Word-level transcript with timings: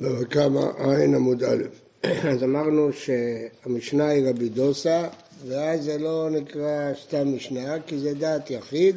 בבא 0.00 0.24
קמא 0.24 0.66
עין 0.78 1.14
עמוד 1.14 1.42
א'. 1.44 1.62
אז 2.32 2.42
אמרנו 2.42 2.90
שהמשנה 2.92 4.08
היא 4.08 4.28
רבי 4.28 4.48
דוסה, 4.48 5.08
ואז 5.46 5.84
זה 5.84 5.98
לא 5.98 6.28
נקרא 6.30 6.92
סתם 7.02 7.34
משנה, 7.34 7.76
כי 7.86 7.98
זה 7.98 8.14
דעת 8.14 8.50
יחיד, 8.50 8.96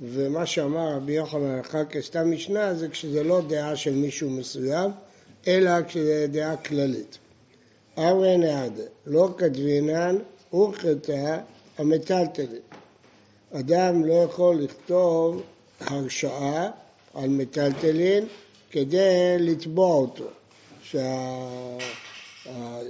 ומה 0.00 0.46
שאמר 0.46 0.96
רבי 0.96 1.12
יוחנן 1.12 1.58
אחר 1.58 1.84
כסתם 1.84 2.30
משנה 2.30 2.74
זה 2.74 2.88
כשזה 2.88 3.24
לא 3.24 3.40
דעה 3.48 3.76
של 3.76 3.94
מישהו 3.94 4.30
מסוים, 4.30 4.90
אלא 5.46 5.82
כשזה 5.82 6.26
דעה 6.30 6.56
כללית. 6.56 7.18
אמרי 7.98 8.36
נעדה, 8.36 8.82
לא 9.06 9.28
כתבינן 9.38 10.16
וכתה 10.54 11.38
המטלטלין. 11.78 12.60
אדם 13.52 14.04
לא 14.04 14.14
יכול 14.14 14.56
לכתוב 14.56 15.42
הרשאה 15.80 16.70
על 17.14 17.28
מטלטלין 17.28 18.24
כדי 18.76 19.36
לתבוע 19.38 19.94
אותו, 19.94 20.24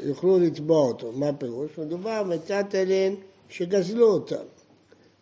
שיוכלו 0.02 0.38
לתבוע 0.38 0.88
אותו. 0.88 1.12
מה 1.12 1.32
פירוש? 1.32 1.70
מדובר 1.78 2.22
מטלטלין 2.22 3.16
שגזלו 3.48 4.06
אותם. 4.06 4.44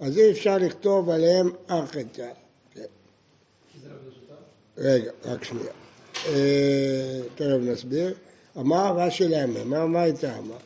אז 0.01 0.19
אי 0.19 0.31
אפשר 0.31 0.59
לכתוב 0.59 1.11
עליהם 1.11 1.51
ארכתה. 1.71 2.29
רגע, 4.79 5.11
רק 5.25 5.45
שנייה. 5.45 5.73
אה, 6.27 7.21
תכף 7.35 7.57
נסביר. 7.61 8.15
אמר 8.59 8.97
רש"י 8.97 9.29
להם, 9.29 9.71
מה 9.93 10.03
הייתה 10.03 10.39
אמר? 10.39 10.57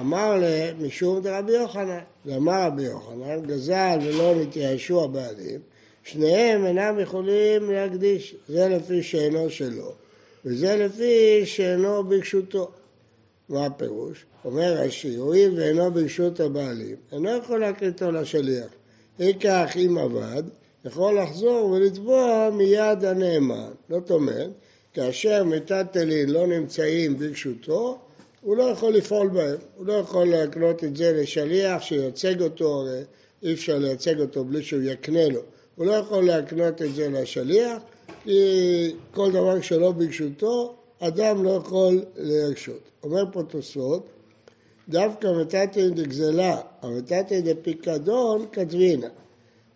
אמר 0.00 0.36
להם 0.36 0.86
משום 0.86 1.22
דרבי 1.22 1.52
יוחנן. 1.52 2.00
ואמר 2.26 2.66
רבי 2.66 2.82
יוחנן, 2.82 3.46
גזל 3.46 3.98
ולא 4.02 4.34
נתייאשו 4.34 5.04
הבעלים, 5.04 5.60
שניהם 6.04 6.66
אינם 6.66 7.00
יכולים 7.00 7.70
להקדיש, 7.70 8.34
זה 8.48 8.68
לפי 8.68 9.02
שאינו 9.02 9.50
שלו, 9.50 9.92
וזה 10.44 10.76
לפי 10.76 11.46
שאינו 11.46 12.04
ברשותו. 12.04 12.70
מה 13.48 13.66
הפירוש? 13.66 14.24
אומר 14.44 14.72
רש"י, 14.72 15.16
הואיל 15.16 15.60
ואינו 15.60 15.90
ברשות 15.90 16.40
הבעלים, 16.40 16.96
אינו 17.12 17.36
יכול 17.36 17.60
להקליטו 17.60 18.10
לשליח. 18.10 18.66
ייקח 19.18 19.76
אם 19.76 19.98
עבד, 19.98 20.42
יכול 20.84 21.18
לחזור 21.18 21.70
ולתבוע 21.70 22.50
מיד 22.52 23.04
הנאמן. 23.04 23.70
זאת 23.90 24.10
אומרת, 24.10 24.50
כאשר 24.94 25.44
מטלטלין 25.44 26.30
לא 26.30 26.46
נמצאים 26.46 27.18
ברשותו, 27.18 27.98
הוא 28.40 28.56
לא 28.56 28.62
יכול 28.62 28.92
לפעול 28.94 29.28
בהם, 29.28 29.56
הוא 29.76 29.86
לא 29.86 29.92
יכול 29.92 30.28
להקנות 30.28 30.84
את 30.84 30.96
זה 30.96 31.12
לשליח 31.12 31.82
שייצג 31.82 32.42
אותו, 32.42 32.80
הרי 32.80 33.00
אי 33.42 33.54
אפשר 33.54 33.78
לייצג 33.78 34.20
אותו 34.20 34.44
בלי 34.44 34.62
שהוא 34.62 34.82
יקנה 34.82 35.28
לו. 35.28 35.40
הוא 35.76 35.86
לא 35.86 35.92
יכול 35.92 36.26
להקנות 36.26 36.82
את 36.82 36.94
זה 36.94 37.08
לשליח, 37.08 37.82
כי 38.22 38.94
כל 39.10 39.32
דבר 39.32 39.60
שלא 39.60 39.92
ברשותו, 39.92 40.74
אדם 41.00 41.44
לא 41.44 41.50
יכול 41.50 42.02
להרשות. 42.16 42.80
אומר 43.02 43.24
פה 43.32 43.42
תוספות, 43.42 44.06
דווקא 44.88 45.26
מטאטי 45.40 45.90
דגזלה, 45.90 46.60
המטאטי 46.82 47.40
דפיקדון 47.40 48.46
כתבינה. 48.52 49.08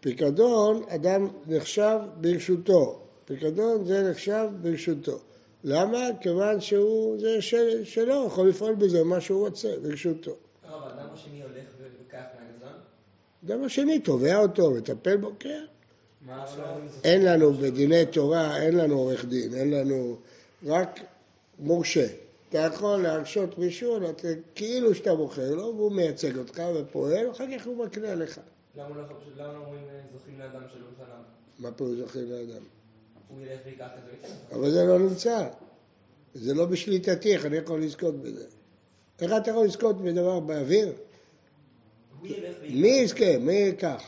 פיקדון, 0.01 0.83
אדם 0.89 1.29
נחשב 1.47 1.99
ברשותו. 2.21 2.99
פיקדון 3.25 3.85
זה 3.85 4.11
נחשב 4.11 4.49
ברשותו. 4.63 5.19
למה? 5.65 5.99
כיוון 6.21 6.61
שהוא, 6.61 7.21
זה 7.21 7.43
של, 7.43 7.85
שלו, 7.85 8.25
יכול 8.27 8.49
לפעול 8.49 8.75
בזה 8.75 9.05
מה 9.05 9.21
שהוא 9.21 9.47
רוצה, 9.47 9.69
ברשותו. 9.83 10.31
הרב, 10.65 10.83
אדם 10.83 11.09
השני 11.15 11.43
הולך 11.43 11.65
ולוקח 11.79 12.25
מהגזון? 12.41 12.79
אדם 13.47 13.65
השני 13.65 13.99
תובע 13.99 14.37
אותו, 14.37 14.71
מטפל 14.71 15.17
בו, 15.17 15.33
כן. 15.39 15.65
אין 17.05 17.25
לנו 17.25 17.53
בדיני 17.53 18.07
תורה, 18.07 18.63
אין 18.63 18.77
לנו 18.77 18.99
עורך 18.99 19.25
דין, 19.25 19.55
אין 19.55 19.71
לנו 19.71 20.17
רק 20.67 21.01
מורשה. 21.59 22.07
אתה 22.49 22.59
יכול 22.59 23.03
להרשות 23.03 23.59
מישהו, 23.59 23.99
כאילו 24.55 24.95
שאתה 24.95 25.15
מוכר 25.15 25.55
לו, 25.55 25.75
והוא 25.77 25.93
מייצג 25.93 26.39
אותך 26.39 26.63
ופועל, 26.75 27.31
אחר 27.31 27.45
כך 27.59 27.67
הוא 27.67 27.85
מקנה 27.85 28.15
לך. 28.15 28.41
למה 28.77 28.89
לא 28.97 29.03
אומרים 29.57 29.83
זוכים 30.13 30.39
לאדם 30.39 30.63
שלא 30.73 30.87
בפניו? 30.93 31.17
מה 31.59 31.73
פירוש 31.73 31.99
זוכים 31.99 32.31
לאדם? 32.31 32.63
הוא 33.29 33.41
ילך 33.41 33.61
ויקח 33.67 33.89
את 33.99 34.21
זה 34.23 34.29
אבל 34.53 34.71
זה 34.71 34.85
לא 34.85 34.99
נמצא. 34.99 35.49
זה 36.35 36.55
לא 36.55 36.67
בשליטתי, 36.67 37.35
איך 37.35 37.47
אני 37.47 37.57
יכול 37.57 37.83
לזכות 37.83 38.23
בזה? 38.23 38.45
איך 39.21 39.33
אתה 39.33 39.51
יכול 39.51 39.65
לזכות 39.65 40.01
בדבר 40.01 40.41
באוויר? 40.41 40.93
מי 42.71 42.89
יזכה? 42.89 43.39
מי 43.41 43.53
ייקח? 43.53 44.03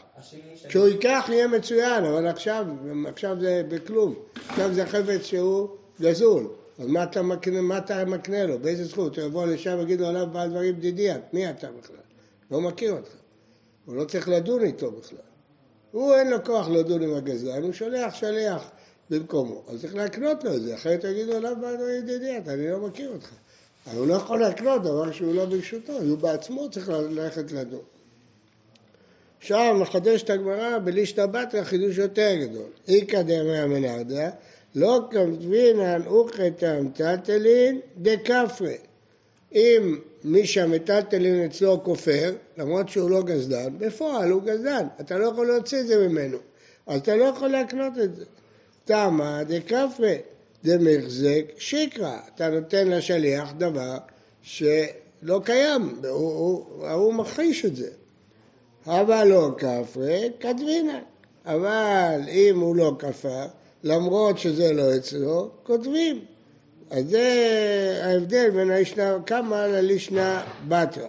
כשהוא 0.68 0.88
ייקח 0.88 1.26
יהיה 1.28 1.48
מצוין, 1.48 2.04
אבל 2.04 2.26
עכשיו, 2.26 2.66
עכשיו 3.06 3.36
זה 3.40 3.62
בכלום. 3.68 4.14
עכשיו 4.48 4.74
זה 4.74 4.86
חפץ 4.86 5.22
שהוא 5.22 5.68
גזול. 6.00 6.48
אז 6.78 6.86
מה 6.86 7.04
אתה 7.04 7.22
מקנה, 7.22 7.60
מה 7.60 7.78
אתה 7.78 8.04
מקנה 8.04 8.44
לו? 8.44 8.58
באיזה 8.58 8.84
זכות? 8.84 9.18
הוא 9.18 9.26
יבוא 9.26 9.46
לשם 9.46 9.76
ויגיד 9.78 10.00
לו 10.00 10.06
עליו 10.06 10.26
בעל 10.32 10.50
דברים 10.50 10.76
בדידי, 10.76 11.10
מי 11.32 11.50
אתה 11.50 11.68
בכלל? 11.80 11.96
לא 12.50 12.60
מכיר 12.60 12.92
אותך. 12.92 13.10
הוא 13.86 13.96
לא 13.96 14.04
צריך 14.04 14.28
לדון 14.28 14.62
איתו 14.62 14.90
בכלל. 14.90 15.18
הוא 15.92 16.14
אין 16.14 16.30
לו 16.30 16.44
כוח 16.44 16.68
לדון 16.68 17.02
עם 17.02 17.14
הגזלן, 17.14 17.62
הוא 17.62 17.72
שולח 17.72 18.14
שליח 18.14 18.70
במקומו. 19.10 19.62
אז 19.68 19.80
צריך 19.80 19.94
להקנות 19.94 20.44
לו 20.44 20.54
את 20.54 20.62
זה, 20.62 20.74
אחרת 20.74 21.04
יגידו 21.04 21.36
עליו 21.36 21.56
בעל 21.60 21.76
דברים 21.76 21.98
ידידי, 21.98 22.36
אני 22.46 22.70
לא 22.70 22.78
מכיר 22.78 23.10
אותך. 23.12 23.28
אבל 23.86 23.98
הוא 23.98 24.06
לא 24.06 24.14
יכול 24.14 24.40
להקנות 24.40 24.82
דבר 24.82 25.12
שהוא 25.12 25.34
לא 25.34 25.44
ברשותו, 25.44 25.92
הוא 25.92 26.18
בעצמו 26.18 26.70
צריך 26.70 26.88
ללכת 26.88 27.52
לדון. 27.52 27.80
עכשיו 29.40 29.74
מחדשת 29.80 30.30
הגמרא 30.30 30.78
בלישתא 30.84 31.26
בתרא 31.26 31.64
חידוש 31.64 31.98
יותר 31.98 32.34
גדול. 32.40 32.66
איכא 32.88 33.22
דמי 33.22 33.58
המנרדא, 33.58 34.30
לא 34.74 35.00
כמתבינן 35.10 36.02
אוכתא 36.06 36.80
מטלטלין 36.80 37.80
דקפרי. 37.96 38.76
אם 39.54 39.98
מי 40.24 40.46
שהמטלטלין 40.46 41.44
אצלו 41.44 41.84
כופר, 41.84 42.34
למרות 42.58 42.88
שהוא 42.88 43.10
לא 43.10 43.22
גזדן, 43.22 43.78
בפועל 43.78 44.30
הוא 44.30 44.42
גזדן, 44.42 44.86
אתה 45.00 45.18
לא 45.18 45.26
יכול 45.26 45.46
להוציא 45.46 45.80
את 45.80 45.86
זה 45.86 46.08
ממנו, 46.08 46.38
אז 46.86 47.00
אתה 47.00 47.16
לא 47.16 47.24
יכול 47.24 47.48
להקנות 47.48 47.92
את 48.04 48.16
זה. 48.16 48.24
תמה 48.84 49.42
דקפרי 49.44 50.18
דמחזק 50.64 51.44
שיקרא, 51.58 52.18
אתה 52.34 52.48
נותן 52.48 52.88
לשליח 52.88 53.52
דבר 53.58 53.98
שלא 54.42 55.40
קיים, 55.44 56.00
הוא 56.90 57.14
מכחיש 57.14 57.64
את 57.64 57.76
זה. 57.76 57.90
אבל 58.86 59.24
לא 59.24 59.50
כפרי, 59.58 60.30
כתבינה. 60.40 60.98
אבל 61.46 62.20
אם 62.28 62.60
הוא 62.60 62.76
לא 62.76 62.92
כפר, 62.98 63.46
למרות 63.84 64.38
שזה 64.38 64.72
לא 64.72 64.96
אצלו, 64.96 65.50
כותבים. 65.62 66.24
אז 66.90 67.04
זה 67.08 68.00
ההבדל 68.04 68.50
בין 68.50 68.70
הישנה 68.70 69.16
קמא 69.24 69.54
ללישנה 69.54 70.42
בתרא. 70.68 71.06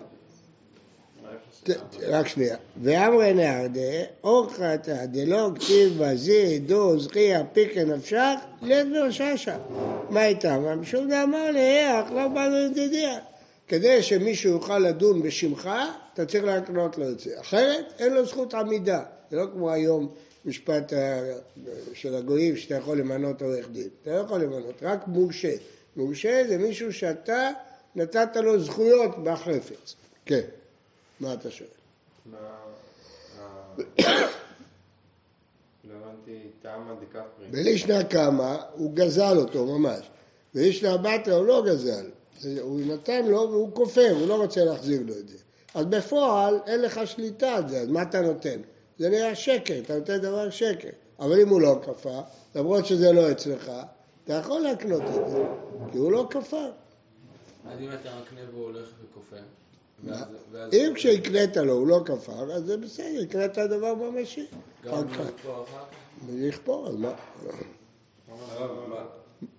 רק 2.07 2.27
שנייה. 2.27 2.55
ואמרי 2.83 3.33
נהרדה, 3.33 4.03
אורחתא 4.23 5.05
דלא 5.05 5.49
כתיב 5.55 6.03
בזי 6.03 6.59
דו 6.59 6.99
זכיה 6.99 7.43
פיקה 7.53 7.83
נפשך, 7.83 8.35
לית 8.61 8.88
ברששה. 8.89 9.57
מה 10.09 10.25
איתה? 10.25 10.57
משום 10.59 11.09
דאמר 11.09 11.51
להיח, 11.51 12.11
לא 12.11 12.27
באנו 12.27 12.57
ידידיה. 12.57 13.19
כדי 13.67 14.03
שמישהו 14.03 14.51
יוכל 14.51 14.79
לדון 14.79 15.21
בשמך, 15.21 15.69
אתה 16.13 16.25
צריך 16.25 16.44
להקנות 16.44 16.97
לו 16.97 17.09
את 17.09 17.19
זה. 17.19 17.39
אחרת, 17.39 17.94
אין 17.99 18.13
לו 18.13 18.25
זכות 18.25 18.53
עמידה. 18.53 19.03
זה 19.31 19.38
לא 19.38 19.45
כמו 19.53 19.72
היום 19.72 20.13
משפט 20.45 20.94
של 21.94 22.16
הגויים, 22.16 22.57
שאתה 22.57 22.75
יכול 22.75 22.97
למנות 22.97 23.41
עורך 23.41 23.69
דין. 23.69 23.89
אתה 24.01 24.11
לא 24.11 24.16
יכול 24.16 24.41
למנות, 24.41 24.75
רק 24.81 25.07
מורשה. 25.07 25.53
מורשה 25.95 26.44
זה 26.47 26.57
מישהו 26.57 26.94
שאתה 26.94 27.50
נתת 27.95 28.35
לו 28.35 28.59
זכויות 28.59 29.23
בחפץ. 29.23 29.95
כן, 30.25 30.41
מה 31.19 31.33
אתה 31.33 31.51
שואל? 31.51 31.69
לא 32.27 32.35
דקפרי. 37.01 37.47
בלישנא 37.51 38.03
קמא 38.03 38.57
הוא 38.73 38.94
גזל 38.94 39.38
אותו 39.38 39.66
ממש. 39.66 40.09
בלישנא 40.53 40.97
בתרא 40.97 41.35
הוא 41.35 41.45
לא 41.45 41.63
גזל. 41.67 42.09
הוא 42.62 42.81
נתן 42.81 43.25
לו 43.25 43.50
והוא 43.51 43.71
כופר, 43.74 44.12
הוא 44.19 44.27
לא 44.27 44.41
רוצה 44.41 44.63
להחזיר 44.63 45.01
לו 45.06 45.13
את 45.13 45.27
זה. 45.27 45.38
אז 45.73 45.85
בפועל 45.85 46.59
אין 46.68 46.81
לך 46.81 47.00
שליטה 47.06 47.56
על 47.56 47.69
זה, 47.69 47.81
אז 47.81 47.88
מה 47.88 48.01
אתה 48.01 48.21
נותן? 48.21 48.59
זה 49.00 49.09
נראה 49.09 49.35
שקר, 49.35 49.79
אתה 49.85 49.97
נותן 49.97 50.18
דבר 50.18 50.50
שקר. 50.50 50.89
אבל 51.19 51.41
אם 51.41 51.50
הוא 51.50 51.62
לא 51.62 51.79
כפר, 51.85 52.21
למרות 52.56 52.85
שזה 52.85 53.12
לא 53.12 53.31
אצלך, 53.31 53.71
אתה 54.23 54.33
יכול 54.33 54.62
להקנות 54.62 55.01
את 55.01 55.29
זה, 55.29 55.44
כי 55.91 55.97
הוא 55.97 56.12
לא 56.12 56.27
כפר. 56.29 56.71
אז 57.68 57.79
אם 57.79 57.88
אתה 58.01 58.09
מקנה 58.21 58.39
והוא 58.51 58.63
הולך 58.63 58.88
וכופר? 59.03 59.38
אם 60.73 60.91
כשהקנית 60.95 61.57
לו 61.57 61.74
הוא 61.74 61.88
לא 61.88 62.01
כפר, 62.06 62.51
אז 62.51 62.63
זה 62.63 62.77
בסדר, 62.77 63.21
הקנית 63.24 63.57
דבר 63.57 63.94
ממשי. 63.95 64.45
גם 64.85 64.94
אם 64.94 65.03
הוא 65.03 65.25
יכפור 65.25 65.63
אחר 65.63 65.77
כך? 65.77 65.97
יכפור, 66.29 66.88
אז 66.88 66.95
מה? 66.95 67.13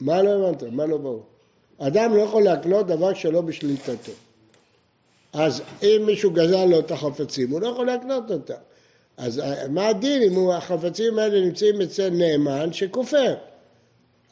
מה 0.00 0.23
לא 0.23 0.49
הבנת? 0.49 0.62
מה 0.73 0.87
לא 0.87 0.99
ברור? 0.99 1.26
אדם 1.79 2.17
לא 2.17 2.23
יכול 2.23 2.43
להקנות 2.43 2.87
דבר 2.87 3.15
שלא 3.15 3.41
בשליטתו. 3.41 4.12
אז 5.32 5.62
אם 5.82 6.02
מישהו 6.06 6.31
גזל 6.31 6.64
לו 6.64 6.79
את 6.79 6.90
החפצים, 6.90 7.50
הוא 7.50 7.61
לא 7.61 7.67
יכול 7.67 7.87
להקנות 7.87 8.31
אותם. 8.31 8.55
אז 9.17 9.43
מה 9.70 9.88
הדין 9.88 10.23
אם 10.23 10.50
החפצים 10.50 11.19
האלה 11.19 11.40
נמצאים 11.40 11.81
אצל 11.81 12.11
נאמן 12.11 12.73
שכופר? 12.73 13.34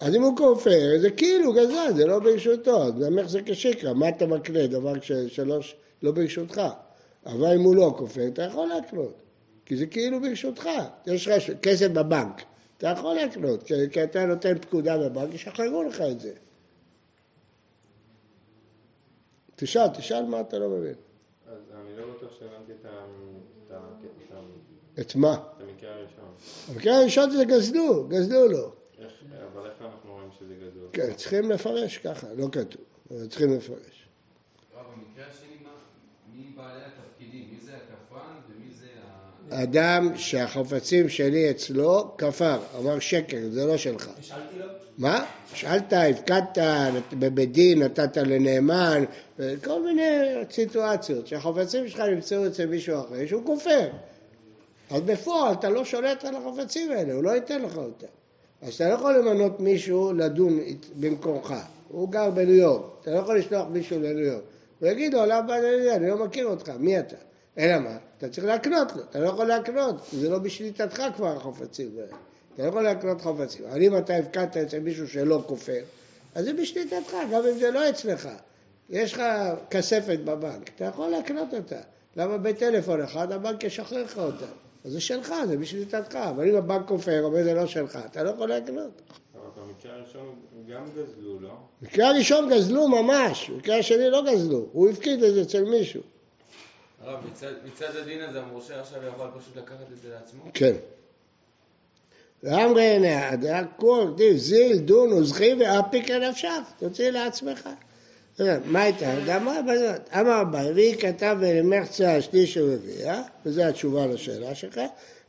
אז 0.01 0.15
אם 0.15 0.23
הוא 0.23 0.37
כופר, 0.37 0.99
זה 1.01 1.11
כאילו 1.11 1.53
גזל, 1.53 1.93
זה 1.97 2.07
לא 2.07 2.19
ברשותו, 2.19 2.83
אז 2.83 2.93
נמך 2.95 3.29
זה 3.29 3.41
כשקרא, 3.47 3.93
מה 3.93 4.09
אתה 4.09 4.27
מקנה 4.27 4.67
דבר 4.67 4.93
שלוש 5.29 5.77
לא 6.03 6.13
ברשותך? 6.13 6.63
אבל 7.27 7.55
אם 7.55 7.61
הוא 7.61 7.77
לא 7.77 7.95
כופר, 7.99 8.27
אתה 8.27 8.43
יכול 8.43 8.69
להקנות, 8.69 9.23
כי 9.67 9.77
זה 9.77 9.87
כאילו 9.87 10.21
ברשותך, 10.21 10.69
יש 11.07 11.29
לך 11.29 11.51
כסף 11.63 11.89
בבנק, 11.89 12.43
אתה 12.79 12.89
יכול 12.89 13.15
להקנות, 13.15 13.71
כי 13.93 14.03
אתה 14.03 14.27
נותן 14.27 14.59
פקודה 14.59 14.99
בבנק, 14.99 15.35
ישחררו 15.35 15.83
לך 15.83 16.01
את 16.01 16.21
זה. 16.21 16.31
תשאל, 19.61 19.89
תשאל 19.89 20.25
מה 20.25 20.41
אתה 20.41 20.59
לא 20.59 20.69
מבין. 20.69 20.95
אז 21.47 21.59
אני 21.75 21.97
לא 21.97 22.15
בטוח 22.17 22.31
שהבנתי 22.39 22.73
את 22.81 22.85
ה... 22.85 23.05
את 25.01 25.15
מה? 25.17 25.35
את 25.35 25.63
המקרה 25.63 25.95
הראשון. 25.95 26.25
המקרה 26.69 26.97
הראשון 27.01 27.31
זה 27.31 27.45
גזלו, 27.45 28.09
גזלו 28.09 28.49
לו. 28.49 28.73
אבל 29.53 29.67
איך 29.71 29.83
אנחנו 29.83 30.13
רואים 30.13 30.29
שזה 30.39 30.55
גדול? 30.55 30.89
כן, 30.93 31.15
צריכים 31.15 31.51
לפרש 31.51 31.99
ככה, 31.99 32.27
לא 32.37 32.49
כתוב, 32.53 32.83
צריכים 33.29 33.53
לפרש. 33.57 34.07
רב, 34.75 34.85
במקרה 34.97 35.25
השני, 35.31 35.49
מה- 35.65 35.71
מי 36.35 36.53
בעלי 36.57 36.81
התפקידים? 36.85 37.49
מי 37.53 37.61
זה 37.61 37.73
הכפרן 37.77 38.21
ומי 38.51 38.71
זה 38.75 38.87
ה... 39.51 39.63
אדם 39.63 40.17
שהחפצים 40.17 41.09
שלי 41.09 41.51
אצלו, 41.51 42.15
כפר, 42.19 42.59
אמר 42.79 42.99
שקר, 42.99 43.39
זה 43.51 43.67
לא 43.67 43.77
שלך. 43.77 44.11
השאלתי 44.19 44.59
לו? 44.59 44.65
מה? 45.01 45.25
שאלת, 45.55 45.93
הפקדת, 45.93 46.59
בבית 47.13 47.53
דין 47.53 47.83
נתת 47.83 48.17
לנאמן, 48.17 49.05
כל 49.65 49.83
מיני 49.83 50.35
סיטואציות 50.51 51.27
שהחפצים 51.27 51.89
שלך 51.89 52.01
נמצאו 52.01 52.47
אצל 52.47 52.67
מישהו 52.67 53.01
אחר, 53.01 53.27
שהוא 53.27 53.47
כופר. 53.47 53.89
אז 54.91 55.01
בפועל 55.01 55.53
אתה 55.53 55.69
לא 55.69 55.85
שולט 55.85 56.25
על 56.25 56.35
החפצים 56.37 56.91
האלה, 56.91 57.13
הוא 57.13 57.25
לא 57.25 57.31
ייתן 57.31 57.63
לך 57.63 57.77
אותם. 57.77 58.07
אז 58.63 58.75
אתה 58.75 58.89
לא 58.89 58.95
יכול 58.95 59.19
למנות 59.19 59.61
מישהו 59.61 60.13
לדון 60.13 60.61
במקומך, 61.01 61.55
הוא 61.89 62.09
גר 62.09 62.31
בניו 62.31 62.55
יורק, 62.55 62.83
אתה 63.03 63.11
לא 63.11 63.19
יכול 63.19 63.39
לשלוח 63.39 63.67
מישהו 63.71 63.99
לניו 64.01 64.25
יורק. 64.25 64.43
הוא 64.81 64.89
יגיד 64.89 65.15
לו, 65.15 65.27
למה 65.27 65.59
אני 65.97 66.09
לא 66.09 66.25
מכיר 66.25 66.47
אותך, 66.47 66.73
מי 66.79 66.99
אתה? 66.99 67.17
אלא 67.59 67.79
מה? 67.79 67.97
אתה 68.19 68.29
צריך 68.29 68.47
להקנות 68.47 68.93
לו, 68.97 69.03
אתה 69.11 69.21
לא 69.21 69.29
יכול 69.29 69.47
להקנות, 69.47 69.95
זה 70.13 70.31
לא 70.31 70.39
בשליטתך 70.39 71.03
כבר 71.17 71.37
החפצים 71.37 71.91
האלה. 71.97 72.17
אתה 72.55 72.63
לא 72.63 72.69
יכול 72.69 72.83
להקנות 72.83 73.21
חפצים. 73.21 73.65
אבל 73.65 73.83
אם 73.83 73.99
אתה 73.99 74.17
הפקדת 74.17 74.57
אצל 74.57 74.81
מישהו 74.81 75.09
שלא 75.09 75.43
כופר, 75.47 75.81
אז 76.35 76.45
זה 76.45 76.53
בשליטתך, 76.53 77.15
גם 77.33 77.43
אם 77.47 77.59
זה 77.59 77.71
לא 77.71 77.91
אצלך. 77.91 78.29
יש 78.91 79.15
לך 79.15 79.23
כספת 79.71 80.19
בבנק, 80.25 80.71
אתה 80.77 80.85
יכול 80.85 81.09
להקנות 81.09 81.55
אותה. 81.55 81.81
למה 82.17 82.39
בטלפון 82.39 83.03
אחד 83.03 83.33
הבנק 83.33 83.65
ישחרר 83.65 84.03
לך 84.03 84.19
אותה? 84.19 84.47
אז 84.85 84.93
זה 84.93 85.01
שלך, 85.01 85.35
זה 85.49 85.57
בשליטתך. 85.57 86.17
אבל 86.17 86.49
אם 86.49 86.57
הבנק 86.57 86.89
כופר, 86.89 87.23
אומר 87.23 87.45
זה 87.45 87.55
לא 87.55 87.67
שלך, 87.67 87.99
אתה 88.07 88.23
לא 88.23 88.31
יכול 88.31 88.49
להקנות. 88.49 89.03
אבל 89.35 89.63
במקרה 89.63 89.95
הראשון 89.95 90.35
גם 90.69 90.85
גזלו, 90.97 91.41
לא? 91.41 91.57
מקרה 91.83 92.09
הראשון 92.09 92.51
גזלו 92.51 92.89
ממש, 92.89 93.51
מקרה 93.51 93.77
השני 93.77 94.11
לא 94.11 94.23
גזלו, 94.33 94.67
הוא 94.73 94.91
הפקיד 94.91 95.23
את 95.23 95.35
זה 95.35 95.43
אצל 95.43 95.65
מישהו. 95.65 96.03
הרב, 97.01 97.27
מצד, 97.31 97.53
מצד 97.65 97.97
הדין 97.97 98.21
הזה 98.21 98.41
המורשה 98.41 98.81
עכשיו 98.81 99.07
יכול 99.07 99.27
פשוט 99.41 99.57
לקחת 99.57 99.93
את 99.93 99.99
זה 100.03 100.09
לעצמו? 100.11 100.43
כן. 100.55 100.75
ואמרי 102.43 102.99
נעד, 102.99 103.47
הכל, 103.47 104.13
דיב, 104.17 104.37
זיל, 104.37 104.79
דון, 104.79 105.13
וזכי 105.13 105.55
ואפיק 105.55 106.11
לנפשך, 106.11 106.61
תוציא 106.79 107.11
לעצמך. 107.11 107.69
מה 108.65 108.83
הייתה? 108.83 109.15
גם 109.27 109.45
מה 109.45 109.63
בזאת? 109.63 110.01
אמר 110.21 110.43
אביי, 110.43 110.73
והיא 110.73 110.95
כתב 110.95 111.37
ולמחצה 111.41 112.23
שליש 112.23 112.57
ורביע, 112.57 113.23
וזו 113.47 113.63
התשובה 113.63 114.07
לשאלה 114.07 114.55
שלך, 114.55 114.81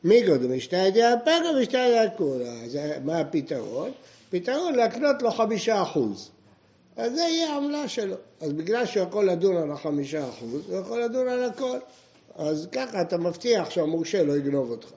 מי 0.04 0.22
גודל 0.28 0.48
משתיידי 0.48 1.04
הפגע 1.04 1.52
ומשתיידי 1.56 2.00
הכולה. 2.00 2.63
אז 2.63 2.78
מה 3.04 3.19
הפתרון? 3.19 3.92
פתרון 4.30 4.75
להקנות 4.75 5.22
לו 5.22 5.31
חמישה 5.31 5.81
אחוז. 5.81 6.31
אז 6.96 7.14
זה 7.16 7.22
יהיה 7.22 7.54
העמלה 7.54 7.88
שלו. 7.88 8.16
אז 8.42 8.54
בגלל 8.54 8.86
שהוא 8.86 9.04
יכול 9.04 9.30
לדון 9.30 9.57
על 9.57 9.72
החמישה 9.72 10.30
אחוז, 10.30 10.69
הוא 10.69 10.80
יכול 10.80 11.04
לדון 11.04 11.28
על 11.28 11.44
הכל. 11.44 11.78
אז 12.36 12.68
ככה 12.72 13.02
אתה 13.02 13.18
מבטיח 13.18 13.69
שהמורשה 13.69 14.24
לא 14.24 14.38
יגנוב 14.38 14.69
אותך. 14.69 14.88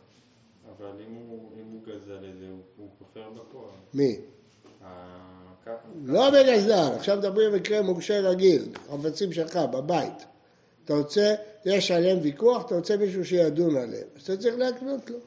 אבל 0.78 0.86
אם 0.86 1.14
הוא, 1.14 1.50
אם 1.56 1.72
הוא 1.72 1.80
גזל 1.82 2.24
את 2.30 2.38
זה, 2.38 2.46
הוא, 2.50 2.58
הוא 2.76 2.88
כופר 2.98 3.30
בפועל. 3.30 3.83
מי? 3.94 4.16
ה- 4.84 4.88
ככה- 5.66 5.72
לא 6.04 6.30
בגזל, 6.30 6.92
עכשיו 6.96 7.16
מדברים 7.18 7.52
במקרה 7.52 7.82
מורשה 7.82 8.20
רגיל, 8.20 8.64
חפצים 8.92 9.32
שלך, 9.32 9.56
בבית. 9.56 10.24
אתה 10.84 10.94
רוצה, 10.94 11.34
יש 11.64 11.90
עליהם 11.90 12.18
ויכוח, 12.22 12.66
אתה 12.66 12.74
רוצה 12.74 12.96
מישהו 12.96 13.24
שידון 13.24 13.76
עליהם, 13.76 14.06
אז 14.16 14.22
אתה 14.22 14.36
צריך 14.36 14.54
להקנות 14.58 15.10
לו. 15.10 15.18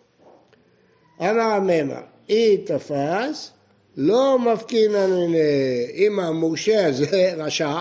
אמר 1.21 1.41
הממר, 1.41 2.01
אי 2.29 2.57
תפס, 2.57 3.51
לא 3.97 4.39
מפקינן. 4.39 5.33
אם 5.93 6.19
המורשה 6.19 6.85
הזה 6.87 7.33
רשע, 7.43 7.79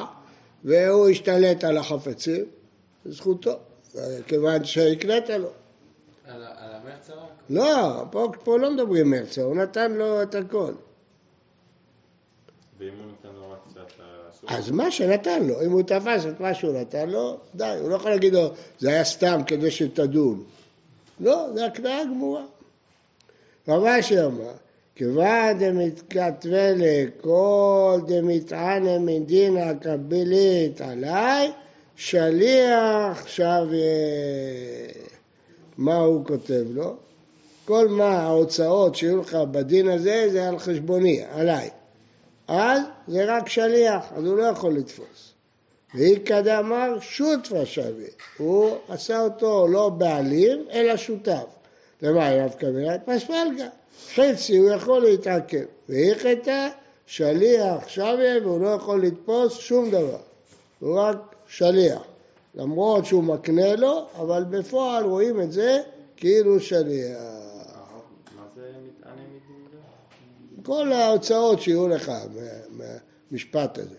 והוא 0.65 1.09
השתלט 1.09 1.65
על 1.65 1.79
החפצים, 1.79 2.45
זכותו, 3.05 3.59
כיוון 4.27 4.65
שהקנית 4.65 5.31
לו. 5.31 5.49
על, 6.29 6.45
רק? 6.87 7.29
לא, 7.51 8.05
פה, 8.11 8.33
פה 8.45 8.59
לא 8.59 8.71
מדברים 8.71 9.11
מרצה, 9.11 9.43
הוא 9.43 9.57
נתן 9.57 9.93
לו 9.93 10.23
את 10.23 10.35
הכל. 10.35 10.73
ואם 12.79 12.89
הוא 12.99 13.07
נותן 13.07 13.29
לו 13.39 13.51
רק 13.51 13.59
קצת, 13.71 14.03
אסור? 14.31 14.51
אז 14.51 14.71
מה 14.71 14.91
שנתן 14.91 15.43
לו, 15.43 15.63
אם 15.63 15.71
הוא 15.71 15.83
תפס 15.83 16.27
את 16.29 16.41
מה 16.41 16.55
שהוא 16.55 16.73
נתן 16.81 17.11
לו, 17.11 17.39
די, 17.55 17.77
הוא 17.81 17.91
לא 17.91 17.95
יכול 17.97 18.11
להגיד 18.11 18.35
לו, 18.35 18.51
זה 18.79 18.89
היה 18.89 19.05
סתם 19.05 19.41
כדי 19.47 19.71
שתדון. 19.71 20.45
לא, 21.21 21.47
זה 21.55 21.67
הקנאה 21.67 22.05
גמורה. 22.05 22.45
רבשי 23.69 24.25
אמר, 24.25 24.53
כיוון 24.95 25.59
דמתכתבי 25.59 26.73
לכל 26.77 28.01
דמתענה 28.07 28.99
מן 28.99 29.25
דינא 29.25 29.75
קבילית 29.75 30.81
עליי, 30.81 31.53
שליח 31.97 33.27
שווה. 33.27 33.77
מה 35.79 35.97
הוא 35.97 36.27
כותב 36.27 36.65
לו? 36.71 36.97
כל 37.65 37.89
מה 37.89 38.19
ההוצאות 38.19 38.95
שיהיו 38.95 39.21
לך 39.21 39.35
בדין 39.35 39.89
הזה, 39.89 40.29
זה 40.33 40.49
על 40.49 40.59
חשבוני, 40.59 41.23
עליי. 41.31 41.71
אז 42.49 42.83
זה 43.09 43.25
רק 43.25 43.49
שליח, 43.49 44.05
אז 44.17 44.25
הוא 44.25 44.37
לא 44.37 44.43
יכול 44.43 44.75
לתפוס. 44.75 45.33
ואיכא 45.95 46.41
דאמר 46.41 47.01
שותפה 47.01 47.67
שווה, 47.67 48.07
הוא 48.39 48.77
עשה 48.89 49.21
אותו 49.21 49.69
לא 49.69 49.89
בעלים, 49.89 50.65
אלא 50.73 50.97
שותף. 50.97 51.45
למה 52.03 52.29
אליו 52.33 52.51
כמובן? 52.59 52.97
פספלגה. 53.05 53.69
חצי 54.15 54.57
הוא 54.57 54.71
יכול 54.71 55.03
להתעכב. 55.03 55.65
ואיכתא 55.89 56.69
שליח 57.07 57.89
שווה 57.89 58.35
והוא 58.43 58.61
לא 58.61 58.69
יכול 58.69 59.03
לתפוס 59.03 59.59
שום 59.59 59.91
דבר. 59.91 60.19
הוא 60.81 61.01
רק 61.01 61.17
שליח. 61.49 62.03
למרות 62.57 63.07
שהוא 63.07 63.25
מקנה 63.25 63.77
לו, 63.77 64.07
אבל 64.17 64.45
בפועל 64.45 65.05
רואים 65.05 65.41
את 65.41 65.53
זה 65.53 65.79
כאילו 66.17 66.61
שליח. 66.61 67.19
מה 68.37 68.43
זה 68.57 68.63
מתענה 68.89 69.15
מדין 69.23 69.67
לא? 69.73 70.63
כל 70.63 70.93
ההוצאות 70.93 71.61
שיהיו 71.61 71.89
לך 71.89 72.09
מה- 72.09 72.87
מהמשפט 73.31 73.79
הזה. 73.79 73.97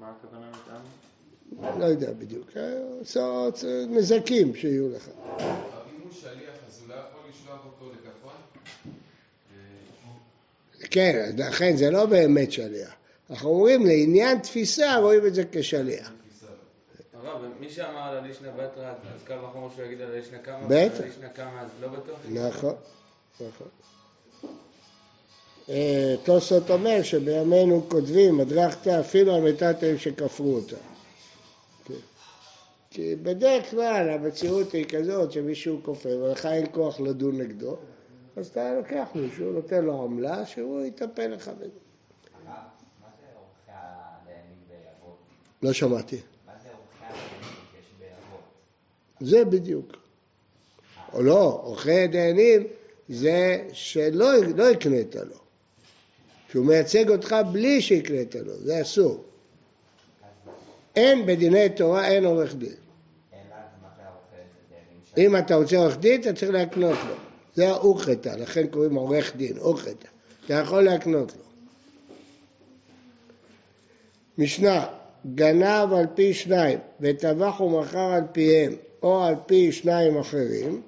מה 0.00 0.10
הכוונה 0.20 0.46
מתענה? 0.50 1.78
לא 1.78 1.84
יודע 1.84 2.12
בדיוק, 2.12 2.46
הוצאות, 2.98 3.64
נזקים 3.90 4.54
שיהיו 4.54 4.88
לך. 4.90 5.08
אבל 5.28 5.42
אם 5.42 6.02
הוא 6.04 6.12
שליח, 6.12 6.32
אז 6.68 6.80
הוא 6.80 6.88
לא 6.88 6.94
יכול 6.94 7.20
לשלוח 7.30 7.60
אותו 7.66 7.92
לכפרן? 7.92 8.40
אה, 10.82 10.86
כן, 10.90 11.32
לכן 11.38 11.76
זה 11.76 11.90
לא 11.90 12.06
באמת 12.06 12.52
שליח. 12.52 12.92
אנחנו 13.30 13.48
אומרים 13.48 13.86
לעניין 13.86 14.38
תפיסה 14.38 14.96
רואים 14.96 15.26
את 15.26 15.34
זה 15.34 15.42
כשליח. 15.52 16.12
תפיסה. 17.26 17.38
הרב, 17.38 17.52
מי 17.60 17.70
שאמר 17.70 18.00
על 18.00 18.16
הלישנא 18.16 18.50
בתרא, 18.50 18.90
אז 19.14 19.22
קל 19.24 19.38
וחומר 19.44 19.68
שהוא 19.74 19.84
יגיד 19.84 20.00
על 20.00 20.10
הלישנא 20.10 20.38
קמא, 20.38 20.66
בטח. 20.66 20.70
ועל 20.70 21.02
הלישנא 21.02 21.28
קמא, 21.28 21.60
אז 21.60 21.68
לא 21.80 21.88
בטוח? 21.88 22.18
נכון, 22.28 22.74
נכון. 23.34 23.68
אה, 25.68 26.14
תוספות 26.24 26.70
אומר 26.70 27.02
שבימינו 27.02 27.86
כותבים, 27.88 28.40
הדרכת 28.40 28.88
אפילו 28.88 29.34
על 29.34 29.52
מטאטאים 29.52 29.98
שכפרו 29.98 30.54
אותה. 30.54 30.76
כן. 31.84 31.94
כי 32.90 33.16
בדרך 33.16 33.70
כלל 33.70 34.10
המציאות 34.10 34.72
היא 34.72 34.84
כזאת 34.84 35.32
שמישהו 35.32 35.80
כופר 35.82 36.18
ולך 36.22 36.46
אין 36.46 36.66
כוח 36.72 37.00
לדון 37.00 37.40
נגדו, 37.40 37.76
אז 38.36 38.46
אתה 38.46 38.74
לוקח 38.74 39.08
מישהו, 39.14 39.52
נותן 39.52 39.84
לו 39.84 40.02
עמלה, 40.02 40.46
שהוא 40.46 40.84
יטפל 40.84 41.26
לך 41.26 41.48
בזה. 41.48 41.64
מה 42.44 42.50
מה 43.00 43.08
זה 43.20 43.26
עורכי 43.34 43.70
הדיינים 43.70 44.58
באבות? 44.68 45.16
לא 45.62 45.72
שמעתי. 45.72 46.16
מה 46.46 46.52
זה 46.62 46.68
עורכי 46.68 47.04
הדיינים 47.04 47.58
שיש 47.72 47.86
באבות? 48.00 48.42
זה 49.20 49.44
בדיוק. 49.44 49.92
או 51.12 51.22
לא, 51.22 51.60
עורכי 51.64 52.06
דיינים 52.06 52.66
זה 53.08 53.64
שלא 53.72 54.30
לא 54.56 54.70
הקנית 54.70 55.14
לו. 55.14 55.36
שהוא 56.50 56.66
מייצג 56.66 57.10
אותך 57.10 57.36
בלי 57.52 57.82
שהקנית 57.82 58.34
לו, 58.34 58.56
זה 58.56 58.82
אסור. 58.82 59.24
אין 60.96 61.26
בדיני 61.26 61.68
תורה, 61.68 62.08
אין 62.08 62.24
עורך 62.24 62.54
דין. 62.54 62.72
אם 65.18 65.36
אתה 65.36 65.54
רוצה 65.54 65.76
עורך 65.76 65.98
דין, 65.98 66.20
אתה 66.20 66.32
צריך 66.32 66.52
להקנות 66.52 66.98
לו. 67.08 67.14
זה 67.54 67.68
האוכתה, 67.68 68.36
לכן 68.36 68.66
קוראים 68.66 68.94
עורך 68.94 69.36
דין, 69.36 69.58
אוכתה. 69.58 70.08
אתה 70.46 70.54
יכול 70.54 70.84
להקנות 70.84 71.32
לו. 71.36 71.42
משנה, 74.38 74.86
גנב 75.34 75.92
על 75.92 76.06
פי 76.14 76.34
שניים 76.34 76.78
וטבח 77.00 77.60
ומכר 77.60 78.12
על 78.12 78.22
פיהם 78.32 78.76
או 79.06 79.24
על 79.24 79.34
פי 79.46 79.72
שניים 79.72 80.18
אחרים, 80.18 80.82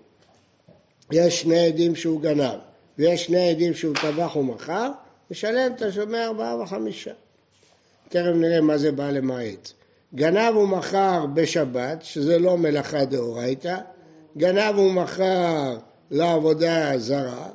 יש 1.13 1.41
שני 1.41 1.67
עדים 1.67 1.97
שהוא 1.97 2.21
גנב 2.21 2.59
ויש 2.99 3.25
שני 3.25 3.51
עדים 3.51 3.75
שהוא 3.75 3.95
טבח 3.95 4.37
ומכר, 4.37 4.91
משלם 5.31 5.73
תשלומי 5.79 6.19
ארבעה 6.19 6.63
וחמישה. 6.63 7.13
תכף 8.09 8.35
נראה 8.35 8.61
מה 8.61 8.79
זה 8.79 8.93
בא 8.93 9.11
למעט. 9.11 9.73
גנב 10.15 10.57
ומכר 10.57 11.27
בשבת, 11.35 12.03
שזה 12.03 12.39
לא 12.39 12.59
מלאכה 12.59 13.05
דאורייתא, 13.05 13.77
גנב 14.37 14.79
ומכר 14.79 15.77
לעבודה 16.11 16.99
זרה, 16.99 17.49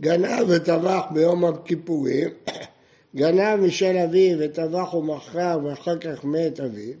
גנב 0.00 0.44
וטבח 0.48 1.04
ביום 1.10 1.44
הכיפורים, 1.44 2.28
גנב 3.16 3.60
משל 3.60 3.96
אביו 3.98 4.38
וטבח 4.40 4.94
ומכר 4.94 5.58
ואחר 5.64 5.98
כך 5.98 6.24
מת 6.24 6.60
אביו, 6.60 6.94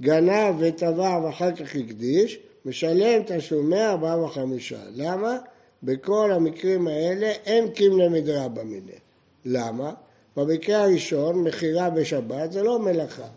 גנב 0.00 0.54
וטבח 0.58 1.12
ואחר 1.24 1.56
כך 1.56 1.76
הקדיש, 1.76 2.38
משלם 2.64 3.22
תשלומי 3.26 3.82
ארבעה 3.82 4.24
וחמישה. 4.24 4.80
למה? 4.94 5.38
בכל 5.82 6.32
המקרים 6.32 6.88
האלה 6.88 7.26
אין 7.26 7.70
קימלה 7.70 8.08
מדרבא 8.08 8.62
מיניה. 8.62 8.98
למה? 9.44 9.92
במקרה 10.36 10.82
הראשון, 10.82 11.44
מכירה 11.44 11.90
בשבת 11.90 12.52
זה 12.52 12.62
לא 12.62 12.78
מלאכה. 12.78 13.28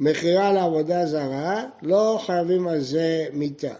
מכירה 0.00 0.52
לעבודה 0.52 1.06
זרה, 1.06 1.64
לא 1.82 2.20
חייבים 2.26 2.68
על 2.68 2.80
זה 2.80 3.26
מיתה. 3.32 3.74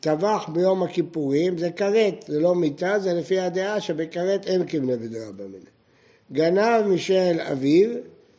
טבח 0.00 0.48
ביום 0.52 0.82
הכיפורים 0.82 1.58
זה 1.58 1.70
כרת, 1.70 2.24
זה 2.28 2.40
לא 2.40 2.54
מיתה, 2.54 2.98
זה 2.98 3.12
לפי 3.12 3.40
הדעה 3.40 3.80
שבכרת 3.80 4.46
אין 4.46 4.64
קימלה 4.64 4.96
בדרבא 4.96 5.44
מיניה. 5.44 5.70
גנב 6.32 6.86
משל 6.86 7.40
אביו 7.52 7.90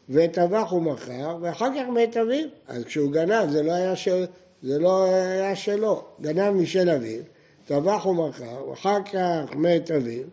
וטבח 0.10 0.74
ומכר, 0.74 1.38
ואחר 1.41 1.67
כך 1.75 1.89
מת 1.89 2.17
אביו. 2.17 2.48
אז 2.67 2.84
כשהוא 2.84 3.12
גנב 3.12 3.50
זה 3.50 3.63
לא 3.63 3.72
היה, 3.72 3.96
של, 3.96 4.25
זה 4.63 4.79
לא 4.79 5.03
היה 5.03 5.55
שלו. 5.55 6.03
גנב 6.22 6.53
משל 6.53 6.89
אביו, 6.89 7.22
טבח 7.65 8.05
ומכר, 8.05 8.70
ואחר 8.70 8.98
כך 9.03 9.55
מת 9.55 9.91
אביו, 9.91 10.24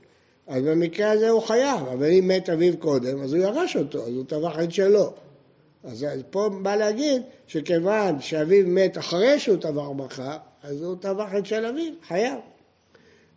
אז 0.46 0.62
במקרה 0.62 1.10
הזה 1.10 1.28
הוא 1.30 1.42
חייב, 1.42 1.86
אבל 1.92 2.10
אם 2.10 2.28
מת 2.28 2.50
אביו 2.50 2.78
קודם, 2.78 3.22
אז 3.22 3.34
הוא 3.34 3.42
ירש 3.42 3.76
אותו, 3.76 4.06
אז 4.06 4.14
הוא 4.14 4.24
טבח 4.24 4.58
את 4.64 4.72
שלו. 4.72 5.12
אז 5.84 6.06
פה 6.30 6.48
בא 6.62 6.76
להגיד 6.76 7.22
שכיוון 7.46 8.20
שאביו 8.20 8.64
מת 8.66 8.98
אחרי 8.98 9.40
שהוא 9.40 9.56
טבח 9.56 9.88
ומכר, 9.88 10.36
אז 10.62 10.82
הוא 10.82 10.96
טבח 11.00 11.28
את 11.38 11.46
של 11.46 11.66
אביו, 11.66 11.92
חייב. 12.08 12.38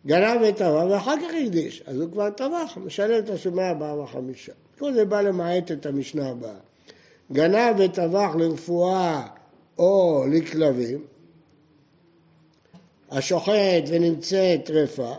גנב 0.06 0.40
וטבח 0.48 0.84
ואחר 0.90 1.14
כך 1.16 1.34
הקדיש, 1.44 1.82
אז 1.86 2.00
הוא 2.00 2.12
כבר 2.12 2.30
טבח, 2.30 2.78
משלם 2.84 3.34
השומע 3.34 3.68
ארבעה 3.68 3.98
וחמישה. 3.98 4.52
כל 4.82 4.94
זה 4.94 5.04
בא 5.04 5.20
למעט 5.20 5.72
את 5.72 5.86
המשנה 5.86 6.28
הבאה. 6.28 6.54
גנב 7.32 7.74
וטבח 7.78 8.30
לרפואה 8.38 9.26
או 9.78 10.24
לכלבים, 10.30 11.04
השוחט 13.10 13.84
ונמצאת 13.88 14.64
טרפה, 14.64 15.12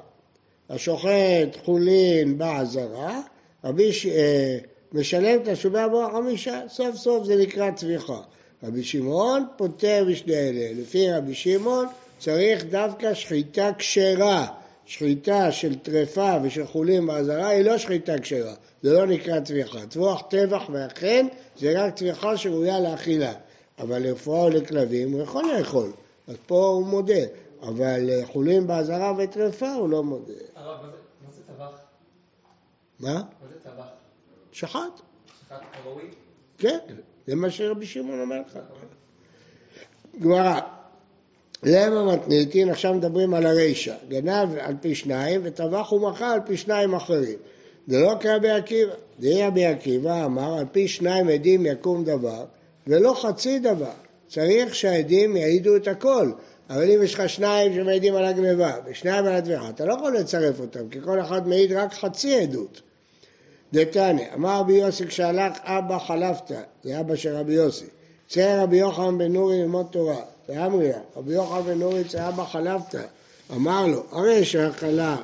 השוחט 0.70 1.58
חולין 1.66 2.38
בעזרה, 2.38 3.22
רבי 3.64 3.94
ש... 3.94 4.06
אה, 4.06 4.58
משלם 4.94 5.42
את 5.42 5.48
השומע 5.48 5.84
ארבעה 5.84 6.08
וחמישה, 6.08 6.62
סוף 6.70 6.96
סוף 6.96 7.26
זה 7.26 7.36
נקרא 7.36 7.72
טביחה. 7.72 8.22
רבי 8.64 8.84
שמעון 8.84 9.46
פוטר 9.58 10.06
בשני 10.10 10.34
אלה. 10.34 10.82
לפי 10.82 11.12
רבי 11.12 11.36
שמעון 11.36 11.88
צריך 12.20 12.66
דווקא 12.66 13.14
שחיטה 13.14 13.72
כשרה. 13.78 14.63
שחיטה 14.86 15.52
של 15.52 15.76
טרפה 15.76 16.38
ושל 16.44 16.66
חולים 16.66 17.08
באזהרה 17.08 17.48
היא 17.48 17.66
לא 17.66 17.78
שחיטה 17.78 18.20
כשרה, 18.20 18.54
זה 18.82 18.94
לא 18.94 19.06
נקרא 19.06 19.40
טביחה. 19.40 19.86
טבוח 19.86 20.22
טבח 20.30 20.64
ואכן 20.72 21.28
זה 21.58 21.74
רק 21.76 21.96
טביחה 21.96 22.38
שראויה 22.38 22.80
לאכילה. 22.80 23.34
אבל 23.80 24.00
לרפואה 24.00 24.40
או 24.42 24.50
לכלבים 24.50 25.12
הוא 25.12 25.22
יכול 25.22 25.44
לאכול, 25.58 25.92
אז 26.28 26.36
פה 26.48 26.66
הוא 26.66 26.86
מודה. 26.88 27.24
אבל 27.62 28.10
חולים 28.26 28.68
באזהרה 28.68 29.14
וטרפה 29.18 29.74
הוא 29.74 29.90
לא 29.90 30.04
מודה. 30.04 30.34
הרב, 30.56 30.86
מה 31.26 31.32
זה 31.32 31.42
טבח? 31.44 31.80
מה? 33.00 33.14
מה 33.14 33.48
זה 33.48 33.60
טבח? 33.64 33.86
שחט. 34.52 34.80
שחט 35.50 35.62
כראוי? 35.74 36.04
כן, 36.58 36.78
זה 37.28 37.36
מה 37.36 37.50
שרבי 37.50 37.86
שמעון 37.86 38.22
אומר 38.22 38.42
לך. 38.42 38.60
גמרא, 40.22 40.60
למה 41.66 42.16
מתניתין, 42.16 42.70
עכשיו 42.70 42.94
מדברים 42.94 43.34
על 43.34 43.46
הרישא, 43.46 43.96
גנב 44.10 44.58
על 44.60 44.76
פי 44.82 44.96
שניים 44.96 45.42
וטבח 45.44 45.92
ומכר 45.92 46.26
על 46.26 46.40
פי 46.46 46.58
שניים 46.58 46.94
אחרים. 46.96 47.38
זה 47.88 48.00
לא 48.00 48.14
כרבי 48.20 48.50
עקיבא, 48.50 48.94
זה 49.20 49.48
רבי 49.48 49.66
עקיבא 49.66 50.26
אמר 50.26 50.58
על 50.58 50.66
פי 50.72 50.88
שניים 50.88 51.30
עדים 51.30 51.66
יקום 51.66 52.04
דבר 52.04 52.46
ולא 52.88 53.14
חצי 53.22 53.60
דבר. 53.60 53.92
צריך 54.28 54.76
שהעדים 54.76 55.38
יעידו 55.38 55.76
את 55.76 55.88
הכל. 55.88 56.32
אבל 56.70 56.92
אם 56.92 57.04
יש 57.04 57.14
לך 57.14 57.30
שניים 57.30 57.74
שמעידים 57.74 58.16
על 58.16 58.26
הגניבה 58.26 58.74
ושניים 58.86 59.26
על 59.26 59.34
הטביחה, 59.34 59.70
אתה 59.70 59.86
לא 59.86 59.94
יכול 59.94 60.18
לצרף 60.18 60.60
אותם, 60.60 60.90
כי 60.90 61.02
כל 61.02 61.22
אחד 61.22 61.48
מעיד 61.48 61.72
רק 61.72 61.94
חצי 61.94 62.36
עדות. 62.36 62.82
דתניא, 63.74 64.26
אמר 64.34 64.60
רבי 64.60 64.74
יוסי 64.74 65.08
כשהלך 65.08 65.58
אבא 65.64 66.00
חלפת, 66.00 66.52
זה 66.84 67.00
אבא 67.00 67.16
של 67.16 67.36
רבי 67.36 67.54
יוסי, 67.54 67.86
צא 68.28 68.62
רבי 68.64 68.78
יוחנן 68.78 69.18
בן 69.18 69.34
נורי 69.34 69.60
ללמוד 69.60 69.86
תורה, 69.92 70.22
ואמריה, 70.50 71.00
רבי 71.16 71.34
יוחנן 71.34 71.62
בן 71.62 71.80
נורי 71.80 72.04
צא 72.04 72.30
אבא 72.30 72.44
חלפת, 72.44 73.00
אמר 73.56 73.88
לו, 73.88 74.04
הרי 74.12 74.46
שהחלה 74.46 75.18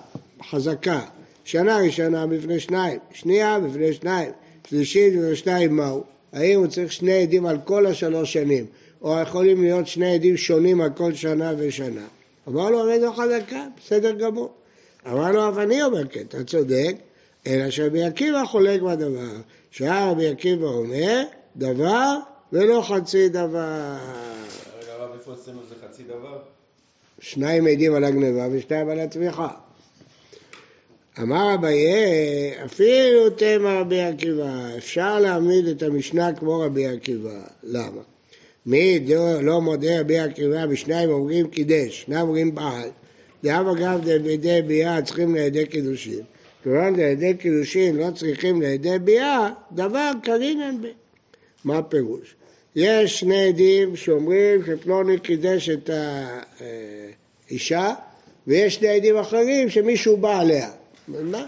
חזקה, 0.50 1.02
שנה 1.44 1.78
ראשונה 1.78 2.28
בפני 2.28 2.60
שניים, 2.60 3.00
שנייה 3.14 3.60
בפני 3.60 3.94
שניים, 3.94 4.32
שלישית 4.70 5.14
בפני 5.14 5.36
שניים 5.36 5.76
מהו? 5.76 6.04
האם 6.34 6.60
הוא 6.60 6.68
צריך 6.68 6.92
שני 6.92 7.22
עדים 7.22 7.46
על 7.46 7.58
כל 7.66 7.86
השלוש 7.86 8.34
שנים, 8.34 8.66
או 9.02 9.20
יכולים 9.22 9.64
להיות 9.64 9.88
שני 9.88 10.14
עדים 10.14 10.38
שונים 10.38 10.82
על 10.82 10.90
כל 10.90 11.14
שנה 11.14 11.54
ושנה? 11.58 12.06
אמר 12.48 12.70
לו, 12.70 12.80
הרי 12.80 13.00
זו 13.00 13.14
חזקה, 13.14 13.66
בסדר 13.78 14.12
גמור. 14.12 14.50
אמר 15.08 15.32
לו, 15.32 15.48
אבל 15.48 15.62
אני 15.62 15.84
אומר 15.84 16.08
כן, 16.08 16.24
אתה 16.28 16.44
צודק, 16.44 16.96
אלא 17.48 17.70
שרבי 17.70 18.04
עקיבא 18.04 18.46
חולק 18.46 18.82
בדבר. 18.82 19.36
שהיה 19.72 20.12
רבי 20.12 20.28
עקיבא 20.28 20.68
אומר, 20.68 21.24
דבר 21.56 22.16
ולא 22.54 22.82
חצי 22.82 23.30
דבר. 23.30 23.96
איפה 25.30 25.42
אצלנו 25.42 25.60
זה 25.70 25.76
חצי 25.88 26.04
דבר? 26.04 26.40
שניים 27.20 27.68
עדים 27.68 27.94
על 27.94 28.04
הגניבה 28.04 28.48
ושניים 28.52 28.90
על 28.90 29.00
התמיכה. 29.00 29.50
אמר 31.22 31.56
אביי, 31.56 32.66
אפילו 32.66 33.30
תמה 33.30 33.80
רבי 33.80 34.02
עקיבא, 34.02 34.78
אפשר 34.78 35.20
להעמיד 35.20 35.68
את 35.68 35.84
המשנה 35.84 36.34
כמו 36.34 36.60
רבי 36.60 36.88
עקיבא. 36.88 37.42
למה? 37.64 38.02
מי 38.66 39.00
לא 39.42 39.62
מודה 39.62 40.00
רבי 40.00 40.20
עקיבא 40.20 40.66
בשניים 40.66 41.10
אומרים 41.10 41.48
קידש, 41.48 42.02
שניים 42.02 42.22
אומרים 42.22 42.56
בעל. 42.56 42.90
דאב 43.44 43.68
אגב 43.68 44.02
דבידי 44.04 44.62
ביאה 44.62 45.02
צריכים 45.02 45.36
לידי 45.36 45.66
קידושין. 45.66 46.22
כיוון 46.64 46.96
לידי 46.96 47.38
קידושין 47.38 47.96
לא 47.96 48.12
צריכים 48.16 48.62
לידי 48.62 49.00
ביאה, 49.00 49.50
דבר 49.72 50.12
קרינן 50.24 50.82
ב... 50.82 50.88
מה 51.64 51.78
הפירוש? 51.78 52.36
יש 52.82 53.20
שני 53.20 53.48
עדים 53.48 53.96
שאומרים 53.96 54.62
שפלוני 54.66 55.20
קידש 55.20 55.70
את 55.70 55.90
האישה, 57.50 57.94
ויש 58.48 58.76
שני 58.76 58.88
עדים 58.88 59.18
אחרים 59.18 59.70
שמישהו 59.70 60.18
בא 60.18 60.40
עליה. 60.40 60.70
מה? 61.08 61.46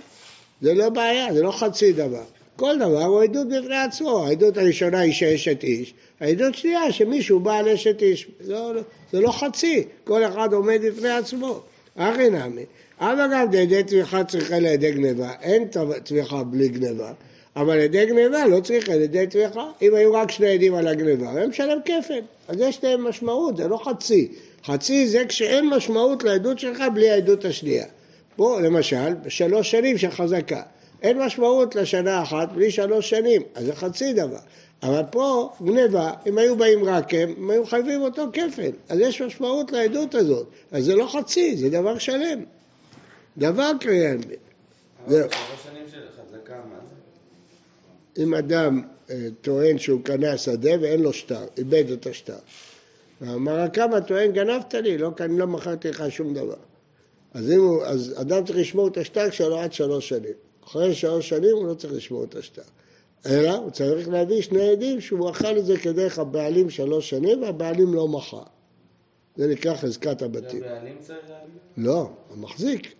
זה 0.61 0.73
לא 0.73 0.89
בעיה, 0.89 1.33
זה 1.33 1.43
לא 1.43 1.51
חצי 1.51 1.93
דבר. 1.93 2.23
כל 2.55 2.75
דבר 2.77 3.03
הוא 3.03 3.23
עדות 3.23 3.47
בפני 3.47 3.75
עצמו. 3.75 4.25
העדות 4.25 4.57
הראשונה 4.57 4.99
היא 4.99 5.13
שאשת 5.13 5.63
איש, 5.63 5.93
העדות 6.19 6.55
שנייה 6.55 6.91
שמישהו 6.91 7.39
בא 7.39 7.57
על 7.57 7.69
אשת 7.69 8.01
איש. 8.01 8.27
זה 8.39 8.53
לא, 8.53 8.71
זה 9.11 9.19
לא 9.19 9.31
חצי, 9.31 9.83
כל 10.03 10.23
אחד 10.23 10.53
עומד 10.53 10.81
בפני 10.87 11.09
עצמו. 11.09 11.61
אחי 11.95 12.29
נמי. 12.29 12.65
אבל 12.99 13.27
גם 13.33 13.51
לידי 13.51 13.83
טביחה 13.83 14.23
צריכה 14.23 14.59
לידי 14.59 14.91
גניבה, 14.91 15.31
אין 15.41 15.67
טביחה 16.03 16.43
בלי 16.43 16.67
גניבה, 16.67 17.13
אבל 17.55 17.77
לידי 17.77 18.05
גניבה 18.05 18.47
לא 18.47 18.59
צריכה 18.59 18.95
לידי 18.95 19.27
טביחה. 19.27 19.71
אם 19.81 19.95
היו 19.95 20.13
רק 20.13 20.31
שני 20.31 20.53
עדים 20.53 20.75
על 20.75 20.87
הגניבה, 20.87 21.29
הוא 21.29 21.37
היה 21.37 21.47
משלם 21.47 21.77
כפל. 21.85 22.19
אז 22.47 22.55
יש 22.59 22.83
להם 22.83 23.07
משמעות, 23.07 23.57
זה 23.57 23.67
לא 23.67 23.81
חצי. 23.85 24.31
חצי 24.65 25.07
זה 25.07 25.25
כשאין 25.25 25.69
משמעות 25.69 26.23
לעדות 26.23 26.59
שלך 26.59 26.83
בלי 26.93 27.09
העדות 27.09 27.45
השנייה. 27.45 27.85
פה 28.35 28.59
למשל, 28.61 29.13
בשלוש 29.13 29.71
שנים 29.71 29.97
של 29.97 30.11
חזקה. 30.11 30.61
אין 31.01 31.19
משמעות 31.19 31.75
לשנה 31.75 32.23
אחת 32.23 32.51
בלי 32.51 32.71
שלוש 32.71 33.09
שנים, 33.09 33.41
אז 33.55 33.65
זה 33.65 33.75
חצי 33.75 34.13
דבר. 34.13 34.39
אבל 34.83 35.01
פה, 35.11 35.49
גניבה, 35.63 36.11
אם 36.27 36.37
היו 36.37 36.55
באים 36.55 36.83
רק 36.85 37.13
הם, 37.13 37.33
הם 37.37 37.49
היו 37.49 37.65
חייבים 37.65 38.01
אותו 38.01 38.25
כפל. 38.33 38.71
אז 38.89 38.99
יש 38.99 39.21
משמעות 39.21 39.71
לעדות 39.71 40.15
הזאת. 40.15 40.47
אז 40.71 40.85
זה 40.85 40.95
לא 40.95 41.07
חצי, 41.11 41.57
זה 41.57 41.69
דבר 41.69 41.97
שלם. 41.97 42.43
דבר 43.37 43.71
קריין 43.79 44.21
בי. 44.21 44.35
זהו. 45.07 45.29
שלוש 45.31 45.63
שנים 45.63 45.83
של 45.91 46.01
חזקה, 46.17 46.53
מה 46.53 46.79
זה? 46.89 47.00
אם 48.17 48.33
אדם 48.33 48.81
אה, 49.09 49.27
טוען 49.41 49.77
שהוא 49.77 50.01
קנה 50.03 50.37
שדה 50.37 50.71
ואין 50.81 50.99
לו 50.99 51.13
שטר, 51.13 51.43
איבד 51.57 51.91
את 51.91 52.07
השטר. 52.07 52.37
ואמר 53.21 53.69
כמה 53.73 54.01
טוען 54.01 54.31
גנבת 54.31 54.73
לי, 54.73 54.97
לא, 54.97 55.11
אני 55.19 55.39
לא 55.39 55.47
מכרתי 55.47 55.89
לך 55.89 56.03
שום 56.09 56.33
דבר. 56.33 56.55
אז, 57.33 57.51
אם 57.51 57.59
הוא, 57.59 57.83
אז 57.83 58.13
אדם 58.21 58.45
צריך 58.45 58.59
לשמור 58.59 58.87
את 58.87 58.97
השטר 58.97 59.29
שלו 59.31 59.57
עד 59.59 59.73
שלוש 59.73 60.09
שנים. 60.09 60.33
אחרי 60.65 60.93
שלוש 60.95 61.29
שנים 61.29 61.55
הוא 61.55 61.67
לא 61.67 61.73
צריך 61.73 61.93
לשמור 61.93 62.23
את 62.23 62.35
השטר. 62.35 62.61
אלא 63.25 63.57
הוא 63.57 63.71
צריך 63.71 64.09
להביא 64.09 64.41
שני 64.41 64.69
עדים 64.69 65.01
שהוא 65.01 65.29
אכל 65.29 65.57
את 65.57 65.65
זה 65.65 65.77
כדרך 65.77 66.19
הבעלים 66.19 66.69
שלוש 66.69 67.09
שנים 67.09 67.41
והבעלים 67.41 67.93
לא 67.93 68.07
מכר. 68.07 68.43
זה 69.35 69.47
נקרא 69.47 69.75
חזקת 69.75 70.21
הבתים. 70.21 70.63
הבעלים 70.63 70.95
צריך 70.99 71.19
להגיד? 71.29 71.57
לא, 71.77 72.09
המחזיק. 72.33 72.93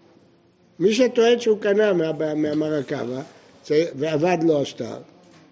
מי 0.80 0.94
שטוען 0.94 1.40
שהוא 1.40 1.60
קנה 1.60 1.94
מה- 1.94 2.34
מהמרקבה 2.36 3.22
ועבד 3.70 4.38
לו 4.44 4.62
השטר, 4.62 4.98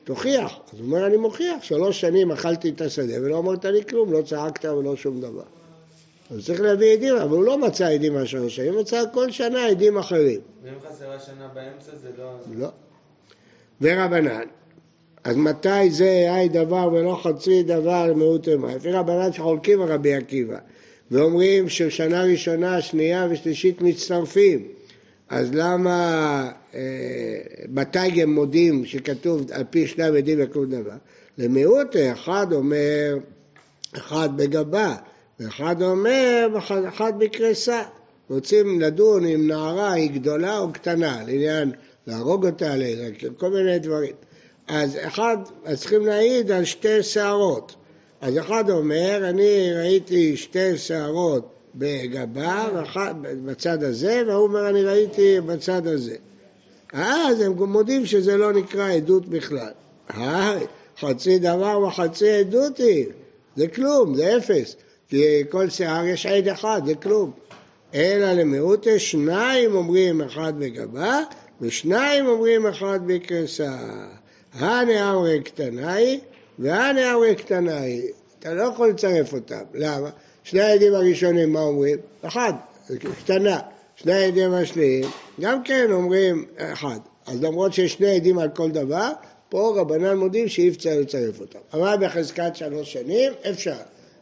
תוכיח. 0.03 0.59
אז 0.73 0.79
הוא 0.79 0.87
אומר, 0.87 1.07
אני 1.07 1.17
מוכיח, 1.17 1.63
שלוש 1.63 2.01
שנים 2.01 2.31
אכלתי 2.31 2.69
את 2.69 2.81
השדה 2.81 3.21
ולא 3.21 3.37
אמרת 3.37 3.65
לי 3.65 3.85
כלום, 3.85 4.13
לא 4.13 4.21
צעקת 4.21 4.65
ולא 4.65 4.95
שום 4.95 5.21
דבר. 5.21 5.43
אז 6.31 6.45
צריך 6.45 6.61
להביא 6.61 6.93
עדים, 6.93 7.15
אבל 7.15 7.37
הוא 7.37 7.43
לא 7.43 7.57
מצא 7.57 7.87
עדים 7.87 8.13
מהשלוש 8.13 8.55
שנים, 8.55 8.73
הוא 8.73 8.81
מצא 8.81 9.03
כל 9.13 9.31
שנה 9.31 9.65
עדים 9.65 9.97
אחרים. 9.97 10.39
ואם 10.63 10.73
חסרה 10.87 11.19
שנה 11.19 11.47
באמצע 11.53 11.91
זה 12.01 12.09
לא... 12.17 12.31
לא. 12.55 12.69
ורבנן, 13.81 14.45
אז 15.23 15.35
מתי 15.35 15.91
זה 15.91 16.27
היי 16.29 16.49
דבר 16.49 16.89
ולא 16.93 17.19
חצי 17.23 17.63
דבר 17.63 18.07
למיעוט 18.07 18.47
אימה? 18.47 18.75
לפי 18.75 18.91
רבנן 18.91 19.33
שחולקים 19.33 19.81
על 19.81 19.91
רבי 19.91 20.13
עקיבא 20.13 20.57
ואומרים 21.11 21.69
ששנה 21.69 22.23
ראשונה, 22.23 22.81
שנייה 22.81 23.27
ושלישית 23.29 23.81
מצטרפים 23.81 24.67
אז 25.29 25.53
למה 25.53 26.51
מתי 27.69 27.99
הם 27.99 28.33
מודים 28.33 28.85
שכתוב 28.85 29.51
על 29.51 29.63
פי 29.69 29.87
שניים 29.87 30.15
עדים 30.15 30.39
יקום 30.39 30.65
דבר? 30.65 30.95
למיעוט 31.37 31.95
אחד 32.13 32.47
אומר 32.53 33.17
אחד 33.97 34.29
בגבה 34.35 34.95
ואחד 35.39 35.81
אומר 35.81 36.47
אחד, 36.87 37.19
בקריסה 37.19 37.83
רוצים 38.29 38.81
לדון 38.81 39.25
אם 39.25 39.47
נערה 39.47 39.91
היא 39.91 40.11
גדולה 40.11 40.57
או 40.57 40.73
קטנה 40.73 41.23
לעניין 41.27 41.71
להרוג 42.07 42.45
אותה, 42.45 42.73
כל 43.37 43.49
מיני 43.49 43.79
דברים. 43.79 44.13
אז 44.67 44.97
אחד, 45.01 45.37
אז 45.65 45.79
צריכים 45.79 46.05
להעיד 46.05 46.51
על 46.51 46.65
שתי 46.65 47.03
שערות. 47.03 47.75
אז 48.21 48.37
אחד 48.37 48.69
אומר, 48.69 49.29
אני 49.29 49.73
ראיתי 49.73 50.37
שתי 50.37 50.77
שערות 50.77 51.55
בגבה, 51.75 52.67
בצד 53.45 53.83
הזה, 53.83 54.21
והוא 54.27 54.43
אומר, 54.43 54.69
אני 54.69 54.83
ראיתי 54.83 55.41
בצד 55.41 55.87
הזה. 55.87 56.15
אז 56.93 57.41
הם 57.41 57.51
מודים 57.51 58.05
שזה 58.05 58.37
לא 58.37 58.53
נקרא 58.53 58.91
עדות 58.91 59.25
בכלל. 59.25 59.71
אה, 60.13 60.59
חצי 60.99 61.39
דבר 61.39 61.79
וחצי 61.79 62.31
עדות 62.31 62.77
היא. 62.77 63.05
זה 63.55 63.67
כלום, 63.67 64.15
זה 64.15 64.37
אפס. 64.37 64.75
כי 65.09 65.43
כל 65.49 65.69
שיער 65.69 66.05
יש 66.05 66.25
עד 66.25 66.47
אחד, 66.47 66.81
זה 66.85 66.95
כלום. 66.95 67.31
אלא 67.93 68.31
למיעוטה 68.33 68.99
שניים 68.99 69.75
אומרים 69.75 70.21
אחד 70.21 70.53
בגבה, 70.59 71.19
ושניים 71.61 72.27
אומרים 72.27 72.67
אחד 72.67 72.99
בקרסה. 73.05 73.77
הנה 74.53 75.11
אמרי 75.11 75.41
קטנה 75.43 75.93
היא, 75.93 76.19
והנה 76.59 77.13
אמרי 77.13 77.35
קטנה 77.35 77.77
היא. 77.77 78.03
אתה 78.39 78.53
לא 78.53 78.63
יכול 78.63 78.89
לצרף 78.89 79.33
אותם. 79.33 79.63
למה? 79.73 80.09
שני 80.43 80.61
העדים 80.61 80.93
הראשונים, 80.93 81.53
מה 81.53 81.61
אומרים? 81.61 81.97
אחד, 82.21 82.53
קטנה. 83.23 83.59
שני 83.99 84.13
העדים 84.13 84.53
השניים, 84.53 85.05
גם 85.39 85.63
כן 85.63 85.91
אומרים 85.91 86.45
אחד. 86.57 86.99
אז 87.27 87.43
למרות 87.43 87.73
שיש 87.73 87.93
שני 87.93 88.15
עדים 88.15 88.39
על 88.39 88.49
כל 88.49 88.71
דבר, 88.71 89.11
פה 89.49 89.73
רבנן 89.75 90.17
מודים 90.17 90.47
שאי 90.47 90.69
אפשר 90.69 90.99
לצרף 90.99 91.39
אותם. 91.39 91.59
אבל 91.73 91.95
בחזקת 92.01 92.55
שלוש 92.55 92.93
שנים 92.93 93.33
אפשר. 93.49 93.77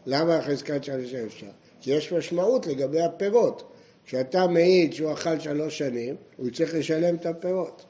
למה 0.05 0.37
בחזקת 0.39 0.83
שלוש 0.83 1.11
שנים 1.11 1.25
אפשר? 1.25 1.47
כי 1.81 1.91
יש 1.91 2.13
משמעות 2.13 2.67
לגבי 2.67 3.01
הפירות. 3.01 3.71
כשאתה 4.05 4.47
מעיד 4.47 4.93
שהוא 4.93 5.13
אכל 5.13 5.39
שלוש 5.39 5.77
שנים, 5.77 6.15
הוא 6.37 6.49
צריך 6.49 6.75
לשלם 6.75 7.15
את 7.15 7.25
הפירות. 7.25 7.85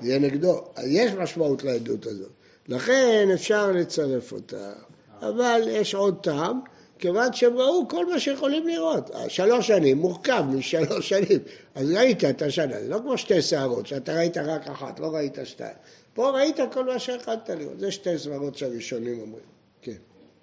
זה 0.00 0.08
יהיה 0.08 0.18
נגדו. 0.18 0.64
אז 0.76 0.84
יש 0.86 1.12
משמעות 1.12 1.64
לעדות 1.64 2.06
הזאת. 2.06 2.30
לכן 2.68 3.28
אפשר 3.34 3.72
לצרף 3.72 4.32
אותה. 4.32 4.72
אבל 5.20 5.60
יש 5.66 5.94
עוד 5.94 6.18
טעם, 6.22 6.60
כיוון 7.02 7.32
שהם 7.32 7.58
ראו 7.58 7.88
כל 7.88 8.06
מה 8.06 8.20
שיכולים 8.20 8.66
לראות. 8.66 9.10
שלוש 9.28 9.66
שנים, 9.66 9.98
מורכב 9.98 10.44
משלוש 10.48 11.08
שנים. 11.08 11.40
אז 11.74 11.90
ראית 11.90 12.24
את 12.24 12.42
השנה, 12.42 12.80
זה 12.80 12.88
לא 12.88 12.98
כמו 12.98 13.18
שתי 13.18 13.42
שערות, 13.42 13.86
שאתה 13.86 14.14
ראית 14.14 14.36
רק 14.36 14.68
אחת, 14.68 15.00
לא 15.00 15.14
ראית 15.14 15.38
שתיים. 15.44 15.74
פה 16.14 16.30
ראית 16.30 16.56
כל 16.72 16.84
מה 16.84 16.98
שיכולת 16.98 17.50
לראות. 17.50 17.80
זה 17.80 17.92
שתי 17.92 18.18
סברות 18.18 18.56
שהראשונים 18.56 19.20
אומרים. 19.20 19.44
כן. 19.82 19.96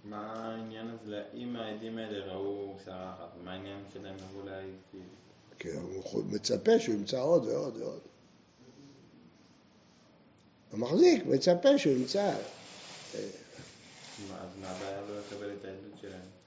מה 0.03 0.33
העניין 0.33 0.87
הזה, 0.89 1.21
אם 1.33 1.55
העדים 1.55 1.97
האלה 1.97 2.33
ראו 2.33 2.75
שערה 2.85 3.13
אחת, 3.13 3.29
מה 3.43 3.51
העניין 3.51 3.79
שלהם 3.93 4.15
לבוא 4.15 4.49
להעיד? 4.49 4.75
כאילו? 4.91 5.05
כי 5.59 5.69
הוא 6.11 6.23
מצפה 6.31 6.79
שהוא 6.79 6.95
ימצא 6.95 7.21
עוד 7.21 7.45
ועוד 7.45 7.77
ועוד. 7.77 7.99
המחזיק 10.73 11.25
מצפה 11.25 11.77
שהוא 11.77 11.93
ימצא. 11.93 12.33
אז 14.39 14.49
מה 14.61 14.69
הבעיה 14.69 15.01
לא 15.01 15.19
לקבל 15.19 15.53
את 15.59 15.65
העדות 15.65 15.99
שלהם? 16.01 16.39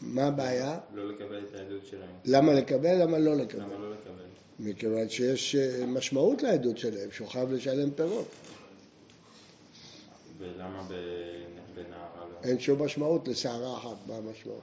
מה 0.00 0.24
הבעיה? 0.26 0.78
לא 0.94 1.08
לקבל 1.08 1.38
את 1.50 1.54
העדות 1.54 1.86
שלהם. 1.90 2.10
למה 2.24 2.52
לקבל? 2.52 3.02
למה 3.02 3.18
לא 3.18 3.34
לקבל? 3.36 3.62
למה 3.62 3.78
לא 3.78 3.90
לקבל? 3.92 4.12
מכיוון 4.60 5.08
שיש 5.08 5.54
אה, 5.56 5.86
משמעות 5.86 6.42
לעדות 6.42 6.78
שלהם, 6.78 7.08
שהוא 7.12 7.28
חייב 7.28 7.52
לשלם 7.52 7.90
פירות. 7.90 8.26
ולמה 10.38 10.88
בנערה 11.74 11.90
לא? 12.32 12.48
אין 12.48 12.58
שום 12.60 12.82
משמעות 12.82 13.28
לשערה 13.28 13.76
אחת, 13.78 13.96
מה 14.06 14.14
המשמעות? 14.16 14.60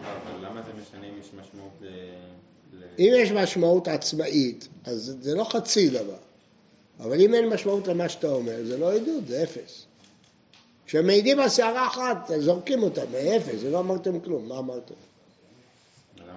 אבל 0.00 0.46
למה 0.46 0.62
זה 0.62 0.70
משנה 0.82 1.06
אם 1.08 1.20
יש 1.20 1.26
משמעות. 1.26 1.72
ל- 1.82 2.84
אם 2.98 3.12
יש 3.16 3.30
משמעות 3.32 3.88
עצמאית, 3.88 4.68
אז 4.84 5.16
זה 5.20 5.34
לא 5.34 5.44
חצי 5.44 5.88
דבר. 5.90 6.16
אבל 7.00 7.20
אם 7.20 7.34
אין 7.34 7.48
משמעות 7.48 7.88
למה 7.88 8.08
שאתה 8.08 8.28
אומר, 8.28 8.64
זה 8.64 8.78
לא 8.78 8.92
עדות, 8.94 9.26
זה 9.26 9.42
אפס. 9.42 9.84
כשהם 10.86 11.06
מעידים 11.06 11.40
על 11.40 11.48
שערה 11.48 11.86
אחת, 11.86 12.30
זורקים 12.38 12.82
אותם, 12.82 13.04
זה 13.10 13.36
אפס, 13.36 13.60
זה 13.60 13.70
לא 13.70 13.80
אמרתם 13.80 14.20
כלום, 14.20 14.48
מה 14.48 14.58
אמרתם? 14.58 14.94
לא? 16.18 16.32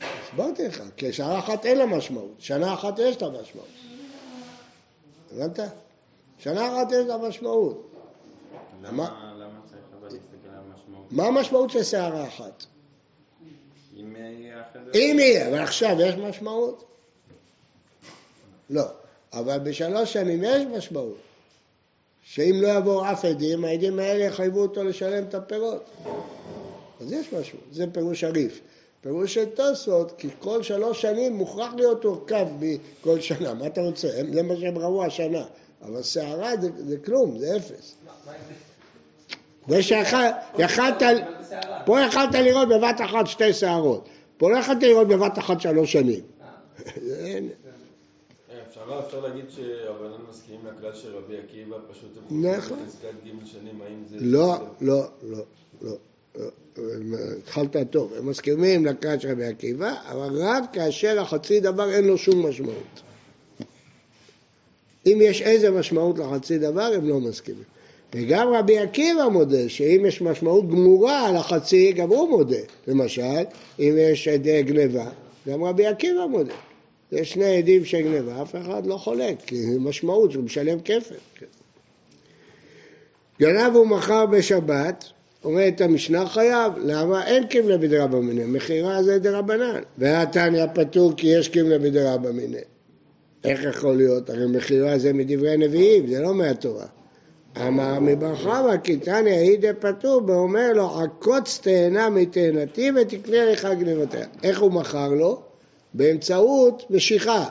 הסברתי 0.00 0.68
לך, 0.68 0.82
כי 0.96 1.12
שנה 1.12 1.38
אחת 1.38 1.66
אין 1.66 1.78
לה 1.78 1.86
משמעות, 1.86 2.34
שנה 2.38 2.74
אחת 2.74 2.98
יש 2.98 3.22
לה 3.22 3.28
משמעות. 3.28 3.68
הבנת? 5.32 5.58
שנה 6.38 6.68
אחת 6.68 6.92
יש 6.92 7.06
לה 7.06 7.16
משמעות. 7.16 7.90
למה 8.82 9.06
צריך 9.70 9.80
אבל 10.00 10.08
להסתכל 10.08 10.48
על 10.48 10.60
המשמעות? 10.70 11.06
מה 11.12 11.26
המשמעות 11.26 11.70
של 11.70 11.82
שערה 11.82 12.28
אחת? 12.28 12.64
אם 13.96 15.16
יהיה, 15.18 15.48
אבל 15.48 15.58
עכשיו 15.58 16.00
יש 16.00 16.14
משמעות? 16.14 16.84
לא. 18.70 18.84
אבל 19.32 19.58
בשלוש 19.58 20.12
שנים 20.12 20.44
יש 20.44 20.62
משמעות. 20.76 21.27
שאם 22.22 22.58
לא 22.62 22.68
יבואו 22.68 23.12
אף 23.12 23.24
עדים, 23.24 23.64
העדים 23.64 23.98
האלה 23.98 24.24
יחייבו 24.24 24.60
אותו 24.60 24.84
לשלם 24.84 25.24
את 25.24 25.34
הפירות. 25.34 25.84
אז 27.00 27.12
יש 27.12 27.32
משהו, 27.32 27.58
זה 27.72 27.84
פירוש 27.92 28.24
הריף. 28.24 28.60
פירוש 29.00 29.34
של 29.34 29.44
תוספות, 29.44 30.12
כי 30.18 30.28
כל 30.38 30.62
שלוש 30.62 31.02
שנים 31.02 31.32
מוכרח 31.32 31.74
להיות 31.74 32.04
אורכב 32.04 32.46
מכל 32.60 33.20
שנה. 33.20 33.54
מה 33.54 33.66
אתה 33.66 33.80
רוצה? 33.80 34.08
הם- 34.20 34.32
זה 34.32 34.42
מה 34.42 34.54
שהם 34.56 34.78
ראו 34.78 35.04
השנה. 35.04 35.44
אבל 35.82 36.02
שערה 36.02 36.56
זה, 36.60 36.68
זה 36.78 36.96
כלום, 36.98 37.38
זה 37.38 37.56
אפס. 37.56 37.94
זה 39.68 39.82
שיכלת, 39.82 40.34
פה 41.86 42.00
יכלת 42.00 42.34
לראות 42.34 42.68
בבת 42.68 43.00
אחת 43.04 43.26
שתי 43.26 43.52
שערות. 43.52 44.08
פה 44.36 44.50
לא 44.50 44.56
יכלת 44.58 44.82
לראות 44.82 45.08
בבת 45.08 45.38
אחת 45.38 45.60
שלוש 45.60 45.92
שנים. 45.92 46.20
לא- 48.88 49.00
אפשר 49.06 49.20
להגיד 49.20 49.44
שהרבנן 49.48 50.24
מסכימים 50.30 50.60
לכלל 50.66 50.94
של 50.94 51.16
רבי 51.16 51.38
עקיבא, 51.38 51.76
פשוט 51.92 52.10
נכון. 52.30 52.78
האם 53.80 54.02
זה... 54.10 54.16
לא, 54.20 54.56
לא, 54.80 55.02
לא, 55.22 55.38
לא. 55.82 55.96
לא. 56.38 56.46
התחלת 57.38 57.76
טוב, 57.90 58.12
הם 58.18 58.28
מסכימים 58.28 58.86
לכלל 58.86 59.18
של 59.18 59.30
רבי 59.30 59.44
עקיבא, 59.44 59.94
אבל 60.10 60.42
רק 60.42 60.64
כאשר 60.72 61.20
החצי 61.20 61.60
דבר 61.60 61.90
אין 61.90 62.04
לו 62.04 62.18
שום 62.18 62.46
משמעות. 62.46 63.02
אם 65.06 65.18
יש 65.22 65.42
איזה 65.42 65.70
משמעות 65.70 66.18
לחצי 66.18 66.58
דבר, 66.58 66.90
הם 66.94 67.08
לא 67.08 67.20
מסכימים. 67.20 67.62
וגם 68.14 68.48
רבי 68.54 68.78
עקיבא 68.78 69.28
מודה 69.28 69.68
שאם 69.68 70.04
יש 70.08 70.22
משמעות 70.22 70.68
גמורה 70.68 71.32
לחצי, 71.32 71.92
גם 71.92 72.08
הוא 72.08 72.28
מודה. 72.28 72.56
למשל, 72.86 73.42
אם 73.78 73.94
יש 73.98 74.28
עדי 74.28 74.62
גניבה, 74.62 75.10
גם 75.48 75.64
רבי 75.64 75.86
עקיבא 75.86 76.26
מודה. 76.26 76.54
יש 77.12 77.32
שני 77.32 77.56
עדים 77.56 77.84
של 77.84 78.00
גניבה, 78.00 78.42
אף 78.42 78.56
אחד 78.56 78.86
לא 78.86 78.96
חולק, 78.96 79.36
כי 79.46 79.62
זה 79.62 79.80
משמעות 79.80 80.32
שהוא 80.32 80.44
משלם 80.44 80.78
כפל. 80.80 81.14
גנב 83.40 83.76
ומכר 83.76 84.26
בשבת, 84.26 85.04
אומרת 85.44 85.80
המשנה 85.80 86.26
חייב, 86.26 86.72
למה? 86.76 87.26
אין 87.26 87.46
קימלה 87.46 87.78
בדרבא 87.78 88.18
מיניה, 88.20 88.46
מכירה 88.46 89.02
זה 89.02 89.18
דרבנן. 89.18 89.80
והתניא 89.98 90.66
פטור 90.74 91.12
כי 91.16 91.26
יש 91.26 91.48
קימלה 91.48 91.78
בדרבא 91.78 92.30
מיניה. 92.30 92.60
איך 93.44 93.64
יכול 93.64 93.96
להיות? 93.96 94.30
הרי 94.30 94.46
מכירה 94.46 94.98
זה 94.98 95.12
מדברי 95.12 95.56
נביאים, 95.56 96.06
זה 96.06 96.20
לא 96.20 96.34
מהתורה. 96.34 96.86
אמר 97.66 98.00
מבר 98.00 98.76
כי 98.84 98.96
תניא 98.96 99.32
הידי 99.32 99.70
פטור, 99.80 100.22
ואומר 100.26 100.72
לו 100.72 101.00
עקוץ 101.00 101.60
תאנה 101.62 102.10
מתאנתי 102.10 102.90
ותקנה 102.96 103.44
לך 103.44 103.68
גנבותיה. 103.78 104.26
איך 104.42 104.60
הוא 104.60 104.72
מכר 104.72 105.08
לו? 105.08 105.47
באמצעות 105.94 106.90
משיכה. 106.90 107.44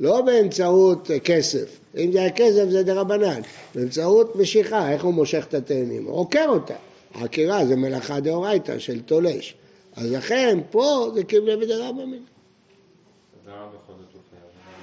לא 0.00 0.20
באמצעות 0.20 1.10
כסף. 1.24 1.78
אם 1.96 2.12
זה 2.12 2.28
כסף 2.36 2.64
זה 2.70 2.82
דרבנן. 2.82 3.40
באמצעות 3.74 4.36
משיכה, 4.36 4.92
איך 4.92 5.04
הוא 5.04 5.14
מושך 5.14 5.44
את 5.48 5.54
התאנים? 5.54 6.04
הוא 6.04 6.14
עוקר 6.14 6.46
אותה. 6.48 6.74
עקירה 7.14 7.66
זה 7.66 7.76
מלאכה 7.76 8.20
דאורייתא 8.20 8.78
של 8.78 9.00
תולש. 9.00 9.54
אז 9.96 10.12
לכן 10.12 10.58
פה 10.70 11.10
זה 11.14 11.24
קיבלה 11.24 11.56
בדרבנן. 11.56 12.18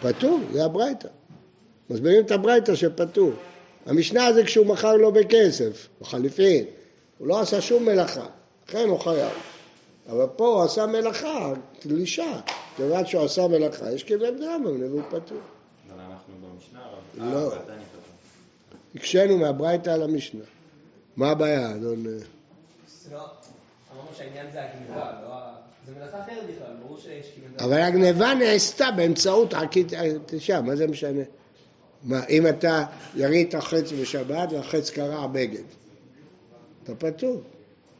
פטור, 0.01 0.39
זה 0.51 0.65
הברייתא. 0.65 1.07
מסבירים 1.89 2.25
את 2.25 2.31
הברייתא 2.31 2.75
שפטור. 2.75 3.31
המשנה 3.85 4.33
זה 4.33 4.43
כשהוא 4.43 4.65
מכר 4.65 4.95
לו 4.95 5.11
בכסף, 5.11 5.87
בחליפין. 6.01 6.65
הוא 7.17 7.27
לא 7.27 7.39
עשה 7.39 7.61
שום 7.61 7.85
מלאכה, 7.85 8.25
לכן 8.67 8.89
הוא 8.89 8.99
חייב. 8.99 9.52
אבל 10.09 10.25
פה 10.35 10.47
הוא 10.47 10.63
עשה 10.63 10.85
מלאכה, 10.85 11.53
תלישה. 11.79 12.39
כיוון 12.75 13.05
שהוא 13.05 13.23
עשה 13.23 13.47
מלאכה, 13.47 13.91
יש 13.91 14.03
כבד 14.03 14.31
דרבנן 14.39 14.83
והוא 14.83 15.01
פטור. 15.09 15.37
אבל 15.91 15.99
אנחנו 15.99 16.33
במשנה, 16.41 16.79
אבל... 17.19 17.33
לא. 17.33 17.53
אה. 17.53 17.59
הקשינו 18.95 19.37
מהברייתא 19.37 19.89
על 19.89 20.03
המשנה. 20.03 20.43
מה 21.17 21.29
הבעיה, 21.29 21.71
אדון? 21.71 22.03
זה 22.03 22.19
לא, 23.11 23.17
אמרנו 23.93 24.07
שהעניין 24.17 24.51
זה 24.53 24.59
הגניבה, 24.63 25.11
לא 25.21 25.33
ה... 25.33 25.55
זה 25.87 25.91
מלאכה 25.97 26.23
אחרת 26.23 26.43
בכלל, 26.43 26.75
ברור 26.83 26.97
שיש 26.99 27.31
כאילו... 27.33 27.47
אבל 27.59 27.81
הגניבה 27.81 28.33
נעשתה 28.33 28.91
באמצעות 28.91 29.53
עקית 29.53 29.93
תלישה, 30.25 30.61
מה 30.61 30.75
זה 30.75 30.87
משנה? 30.87 31.21
מה, 32.03 32.25
אם 32.25 32.47
אתה 32.47 32.85
ירית 33.15 33.55
חץ 33.55 33.91
בשבת 34.01 34.51
והחץ 34.51 34.89
קרע 34.89 35.27
בגד, 35.27 35.63
אתה 36.83 36.95
פטור. 36.95 37.41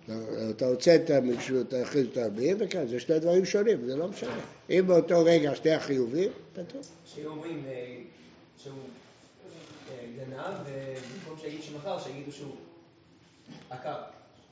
אתה- 0.06 0.14
אתה 0.50 0.66
הוצאת 0.68 1.12
מישהו, 1.12 1.62
אתה 1.62 1.82
הכריז 1.82 2.08
את 2.12 2.18
הרבים, 2.18 2.58
וכן, 2.60 2.88
זה 2.88 3.00
שני 3.00 3.20
דברים 3.20 3.46
שונים, 3.46 3.86
זה 3.86 3.96
לא 3.96 4.08
משנה. 4.08 4.40
אם 4.70 4.84
באותו 4.88 5.24
רגע 5.26 5.56
שני 5.56 5.72
החיובים, 5.72 6.30
פטור. 6.54 6.82
שהיו 7.06 7.30
אומרים 7.30 7.64
אה, 7.68 7.96
שהוא 8.64 8.74
אה, 9.92 10.06
גנב, 10.18 10.56
ובמקום 10.66 11.38
שיגיד 11.42 11.64
שמכר, 11.64 12.00
שיגידו 12.00 12.32
שהוא 12.32 12.52
עקר. 13.70 13.96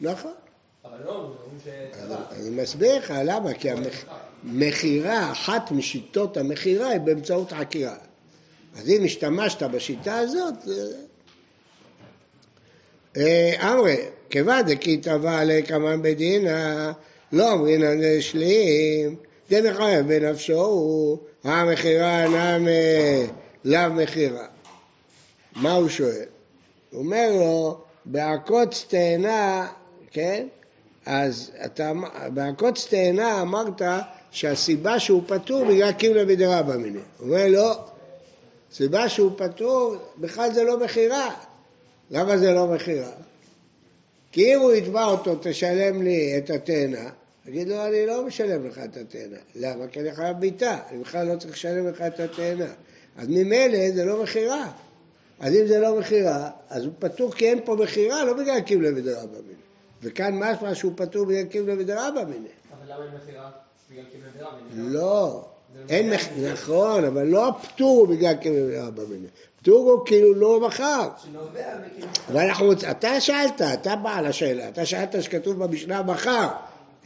נכון. 0.01 0.33
אבל 0.85 0.97
לא, 1.05 1.15
אומרים 1.15 1.59
שטבע. 1.93 2.17
אני 2.31 2.49
מסביר 2.49 2.97
לך 2.97 3.13
למה, 3.25 3.53
כי 3.53 3.69
המכירה, 4.43 5.31
אחת 5.31 5.71
משיטות 5.71 6.37
המכירה 6.37 6.89
היא 6.89 6.99
באמצעות 6.99 7.53
עקירה. 7.53 7.95
אז 8.75 8.89
אם 8.89 9.01
השתמשת 9.05 9.63
בשיטה 9.63 10.17
הזאת, 10.17 10.53
אה, 10.67 10.73
אמרי, 13.17 13.97
כיוון 14.29 14.61
דכי 14.61 14.97
טבע 14.97 15.39
עלי 15.39 15.63
כמן 15.63 16.01
בדינא, 16.01 16.91
לא 17.31 17.51
אומרינא 17.51 17.93
נשלים, 17.93 19.15
דמחייב 19.49 20.07
בנפשו 20.07 20.61
הוא, 20.61 21.17
המכירה 21.43 22.27
נמי 22.27 23.27
לאו 23.65 23.93
מכירה. 23.93 24.45
מה 25.55 25.71
הוא 25.71 25.89
שואל? 25.89 26.25
הוא 26.91 26.99
אומר 26.99 27.29
לו, 27.31 27.77
בעקוץ 28.05 28.85
תאנה, 28.87 29.67
כן? 30.11 30.47
אז 31.05 31.51
אתה, 31.65 31.91
בעקוץ 32.33 32.87
תאנה 32.89 33.41
אמרת 33.41 33.81
שהסיבה 34.31 34.99
שהוא 34.99 35.23
פטור 35.27 35.65
בגלל 35.65 35.91
קימלה 35.91 36.25
בדרבא 36.25 36.77
מיני. 36.77 36.99
הוא 37.17 37.27
אומר 37.27 37.47
לא, 37.49 37.79
סיבה 38.71 39.09
שהוא 39.09 39.31
פטור 39.37 39.95
בכלל 40.17 40.53
זה 40.53 40.63
לא 40.63 40.79
מכירה. 40.79 41.35
למה 42.11 42.37
זה 42.37 42.51
לא 42.51 42.67
מכירה? 42.67 43.11
כי 44.31 44.55
אם 44.55 44.59
הוא 44.59 44.73
יתבע 44.73 45.05
אותו, 45.05 45.35
תשלם 45.41 46.01
לי 46.01 46.37
את 46.37 46.49
התאנה, 46.49 47.09
יגיד 47.45 47.67
לו, 47.67 47.85
אני 47.85 48.05
לא 48.05 48.25
משלם 48.25 48.67
לך 48.67 48.77
את 48.77 48.97
התאנה. 48.97 49.37
למה? 49.55 49.87
כי 49.87 49.99
אני 49.99 50.15
חייב 50.15 50.37
מיתה, 50.37 50.77
אני 50.89 50.97
בכלל 50.99 51.27
לא 51.27 51.35
צריך 51.39 51.53
לשלם 51.53 51.87
לך 51.87 52.01
את 52.01 52.19
התאנה. 52.19 52.73
אז 53.17 53.27
ממילא 53.27 53.91
זה 53.95 54.05
לא 54.05 54.23
מכירה. 54.23 54.71
אז 55.39 55.53
אם 55.55 55.67
זה 55.67 55.79
לא 55.79 55.99
מכירה, 55.99 56.49
אז 56.69 56.85
הוא 56.85 56.93
פטור 56.99 57.31
כי 57.31 57.49
אין 57.49 57.59
פה 57.65 57.75
מכירה, 57.75 58.25
לא 58.25 58.33
בגלל 58.33 58.61
קימלה 58.61 58.89
ודרבא 58.95 59.37
מיני. 59.47 59.61
וכאן 60.01 60.39
משמע 60.39 60.75
שהוא 60.75 60.93
פטור 60.95 61.25
בגלל 61.25 61.43
קימלה 61.43 61.73
ודרבא 61.79 62.23
מיני. 62.23 62.47
אבל 62.71 62.93
למה 62.93 63.05
אין 63.05 63.15
מכירה? 63.15 63.51
בגלל 63.91 64.05
קיבל 64.11 64.27
דירה. 64.37 64.51
לא, 64.73 65.45
אין 65.89 66.09
מכירה, 66.09 66.53
נכון, 66.53 67.05
אבל 67.05 67.23
לא 67.23 67.47
הפטור 67.47 67.99
הוא 67.99 68.07
בגלל 68.07 68.33
קימלה 68.33 68.65
ודרבא 68.65 69.03
מיני. 69.09 69.27
פטור 69.61 69.91
הוא 69.91 70.05
כאילו 70.05 70.33
לא 70.33 70.59
מכר. 70.67 71.09
שנובע 71.23 71.49
מכאילו... 71.51 72.07
אבל 72.31 72.41
אנחנו 72.41 72.65
רוצים, 72.65 72.89
אתה 72.89 73.21
שאלת, 73.21 73.61
אתה 73.61 73.95
בעל 73.95 74.25
השאלה, 74.25 74.69
אתה 74.69 74.85
שאלת 74.85 75.23
שכתוב 75.23 75.63
במשנה 75.63 76.03
מחר. 76.03 76.47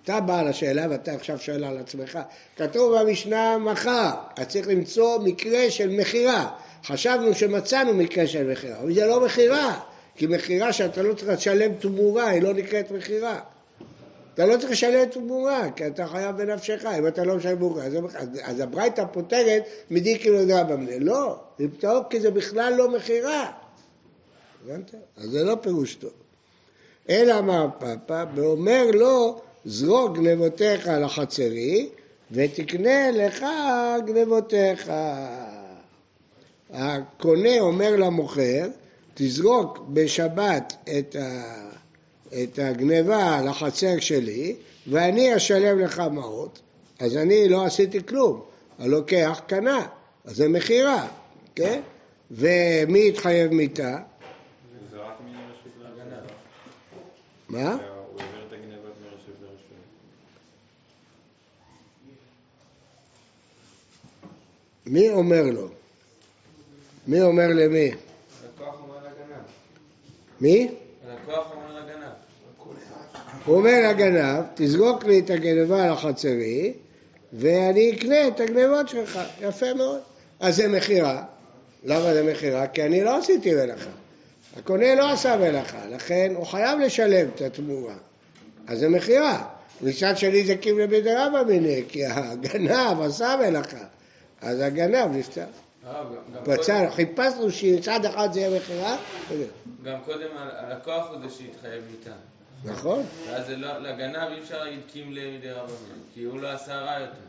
אתה 0.04 0.20
בעל 0.20 0.48
השאלה 0.48 0.86
ואתה 0.90 1.14
עכשיו 1.14 1.40
שואל 1.40 1.64
על 1.64 1.78
עצמך. 1.78 2.20
כתוב 2.58 3.00
במשנה 3.00 3.58
מחר, 3.58 4.10
אז 4.38 4.48
צריך 4.48 4.68
למצוא 4.68 5.20
מקרה 5.20 5.72
של 5.72 5.90
מכירה. 5.90 6.50
חשבנו 6.86 7.34
שמצאנו 7.34 7.94
מקרה 7.94 8.28
של 8.28 8.52
מכירה, 8.52 8.80
אבל 8.80 8.94
זה 8.94 9.06
לא 9.06 9.26
מכירה, 9.26 9.80
כי 10.16 10.28
מכירה 10.28 10.74
שאתה 10.74 11.02
לא 11.02 11.14
צריך 11.14 11.30
לשלם 11.30 11.74
תמורה, 11.74 12.28
היא 12.28 12.42
לא 12.42 12.54
נקראת 12.54 12.92
מכירה. 12.92 13.40
אתה 14.36 14.46
לא 14.46 14.58
צריך 14.58 14.72
לשלם 14.72 15.06
תמורה, 15.06 15.72
כי 15.76 15.88
אתה 15.88 16.08
חייב 16.08 16.38
בנפשך, 16.38 16.86
אם 17.00 17.08
אתה 17.08 17.24
לא 17.24 17.36
משלם 17.36 17.56
תמורה. 17.56 17.84
אז, 17.84 17.94
אז, 18.44 18.60
הברייתא 18.60 19.06
פותרת 19.12 19.64
מדי 19.92 20.20
כאילו 20.20 20.36
יודע 20.36 20.64
במנה. 20.64 21.00
לא, 21.00 21.40
זה 21.60 21.66
פתאום 21.78 22.04
כי 22.10 22.20
זה 22.20 22.32
בכלל 22.32 22.74
לא 22.78 22.90
מכירה. 22.92 23.52
הבנת? 24.64 24.96
אז 25.18 25.30
זה 25.30 25.44
לא 25.44 25.56
פירוש 25.62 25.96
טוב. 25.96 26.12
אלא 27.10 27.40
אמר 27.40 27.68
פאפא, 27.80 28.26
ואומר 28.36 28.92
לו, 28.94 29.42
זרוק 29.66 30.18
גנבותיך 30.18 30.90
לחצרי, 31.02 31.90
ותקנה 32.32 33.12
לך 33.12 33.46
גנבותיך. 34.06 34.92
הקונה 36.70 37.60
אומר 37.60 37.96
למוכר, 37.96 38.68
תזרוק 39.14 39.80
בשבת 39.94 40.74
את, 41.00 41.16
ה, 41.16 41.65
את 42.44 42.60
הגניבה 42.60 43.42
לחצר 43.42 44.00
שלי, 44.00 44.56
ואני 44.88 45.36
אשלם 45.36 45.80
לך 45.80 46.00
מעות. 46.00 46.60
אז 47.00 47.18
אני 47.18 47.50
לא 47.50 47.66
עשיתי 47.66 48.06
כלום. 48.06 48.42
הלוקח 48.80 49.42
קנה, 49.48 49.88
אז 50.26 50.36
זה 50.36 50.50
מכירה, 50.50 51.08
כן? 51.56 51.82
ומי 52.32 53.10
התחייב 53.10 53.54
מיתה? 53.54 53.98
זה 54.92 54.98
רק 54.98 55.18
מרשות 55.26 55.72
לרשות. 55.82 56.32
מה? 57.50 57.60
לרשות. 57.60 57.96
מי 64.86 65.10
אומר 65.10 65.44
לו? 65.44 65.68
מי 67.08 67.22
אומר 67.22 67.48
למי? 67.48 67.92
הלקוח 68.44 68.76
אומר 68.82 68.98
לגנב. 68.98 69.44
מי? 70.42 70.72
הלקוח 71.08 71.52
אומר 71.52 71.80
לגנב. 71.80 72.05
הוא 73.46 73.56
אומר 73.58 73.90
לגנב, 73.90 74.44
תזרוק 74.56 75.04
לי 75.06 75.20
את 75.20 75.30
הגנבה 75.30 75.88
לחצרי, 75.88 76.74
ואני 77.34 77.92
אקנה 77.96 78.28
את 78.28 78.40
הגנבות 78.40 78.90
שלך. 78.90 79.20
יפה 79.42 79.74
מאוד. 79.74 80.00
אז 80.40 80.56
זה 80.56 80.68
מכירה. 80.68 81.24
למה 81.84 82.14
זה 82.14 82.24
מכירה? 82.32 82.68
כי 82.68 82.84
אני 82.84 83.04
לא 83.04 83.18
עשיתי 83.18 83.54
מלאכה. 83.54 83.90
הקונה 84.58 84.96
לא 84.96 85.12
עשה 85.12 85.38
מלאכה, 85.38 85.86
לכן 85.86 86.32
הוא 86.36 86.46
חייב 86.46 86.80
לשלם 86.80 87.28
את 87.36 87.42
התמורה. 87.42 87.96
אז 88.68 88.80
זה 88.80 88.90
מכירה. 88.90 89.44
מצד 89.82 90.18
שני 90.18 90.46
זה 90.46 90.56
קיבלה 90.56 90.88
בדרבא 90.88 91.44
מיני, 91.48 91.84
כי 91.88 92.06
הגנב 92.06 93.02
עשה 93.02 93.36
מלאכה. 93.40 93.84
אז 94.42 94.60
הגנב 94.62 95.16
נפטר. 95.16 95.42
אה, 95.42 95.94
גם- 96.04 96.34
גם 96.36 96.58
פצע, 96.58 96.80
קודם- 96.80 96.92
חיפשנו 96.92 97.52
שצד 97.52 98.06
אחד 98.06 98.30
זה 98.34 98.40
יהיה 98.40 98.60
מכירה, 98.60 98.98
גם 99.84 99.98
קודם 100.06 100.28
הלקוח 100.38 101.10
הוא 101.10 101.18
זה 101.30 101.36
שהתחייב 101.36 101.84
איתה. 102.00 102.12
נכון? 102.64 103.06
ואז 103.28 103.50
לא, 103.50 103.78
לגנב 103.78 104.30
אי 104.32 104.40
אפשר 104.40 104.64
להגיד 104.64 104.82
קימלה 104.88 105.38
מדי 105.38 105.52
רבנן, 105.52 106.00
כי 106.14 106.24
הוא 106.24 106.40
לא 106.40 106.52
עשה 106.52 106.76
רע 106.80 107.00
יותר. 107.00 107.26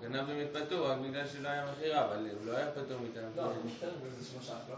הגנב 0.00 0.26
באמת 0.26 0.48
פטור 0.52 0.86
רק 0.88 0.98
בגלל 0.98 1.26
שלא 1.26 1.48
היה 1.48 1.66
מכירה, 1.72 2.04
אבל 2.04 2.16
הוא 2.16 2.46
לא 2.46 2.56
היה 2.56 2.70
פטור 2.70 2.98
מטעם. 2.98 3.24
לא, 3.36 3.48
זה 3.48 3.60
מותר, 3.64 3.90
זה 4.18 4.26
שלושה, 4.32 4.54
לא? 4.68 4.76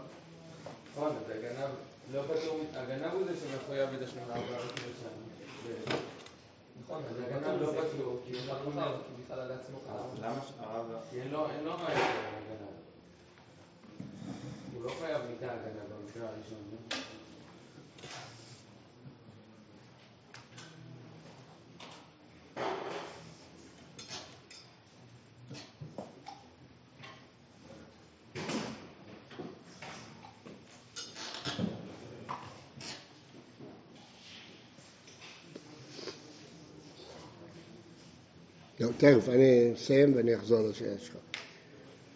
נכון, 0.91 1.15
אז 1.15 1.29
הגנב 1.29 1.69
לא 2.11 2.21
פטור, 2.21 2.59
הגנב 2.73 3.13
הוא 3.13 3.23
זה 3.25 3.33
שמחויב 3.39 3.89
בתשלום 3.89 4.23
ארבע 4.29 4.57
ושלושה. 4.57 5.09
נכון, 6.83 7.03
אז 7.09 7.15
הגנב 7.19 7.61
לא 7.61 7.67
פטור, 7.67 8.21
כי 8.25 8.33
הוא 8.33 8.41
בכלל 9.25 9.37
לא 9.37 9.43
על 9.43 9.51
עצמו 9.51 9.77
חרב. 9.87 10.19
למה 10.21 10.39
שהרב... 10.47 10.85
כי 11.09 11.21
אין 11.21 11.31
לו, 11.31 11.49
אין 11.49 11.63
לו 11.63 11.71
רע 11.71 11.91
יותר 11.91 12.03
לגנב. 12.37 12.75
הוא 14.73 14.83
לא 14.83 14.91
חייב 14.99 15.21
מיתה 15.29 15.45
הגנב 15.45 15.93
במקרה 15.93 16.29
הראשון. 16.29 17.04
טוב, 38.85 38.93
תכף, 38.97 39.29
אני 39.29 39.71
אסיים 39.75 40.13
ואני 40.15 40.35
אחזור 40.35 40.59
לשאלה 40.69 40.97
שלך. 40.99 41.15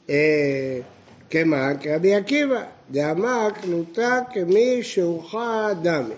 אה, 0.10 0.80
כמה? 1.30 1.72
כרבי 1.82 2.16
עקיבא, 2.16 2.64
דאמר 2.92 3.48
כנותה 3.62 4.20
כמי 4.34 4.84
שהורחה 4.84 5.70
דמי. 5.82 6.14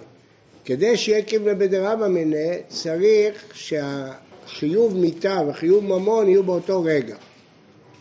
כדי 0.66 0.98
שיהיה 0.98 1.22
קיבלה 1.22 1.54
בדרבא 1.54 2.08
מיניה, 2.08 2.54
צריך 2.68 3.44
שהחיוב 3.54 4.98
מיתה 4.98 5.42
וחיוב 5.50 5.84
ממון 5.84 6.30
יהיו 6.30 6.44
באותו 6.44 6.84
רגע. 6.84 7.16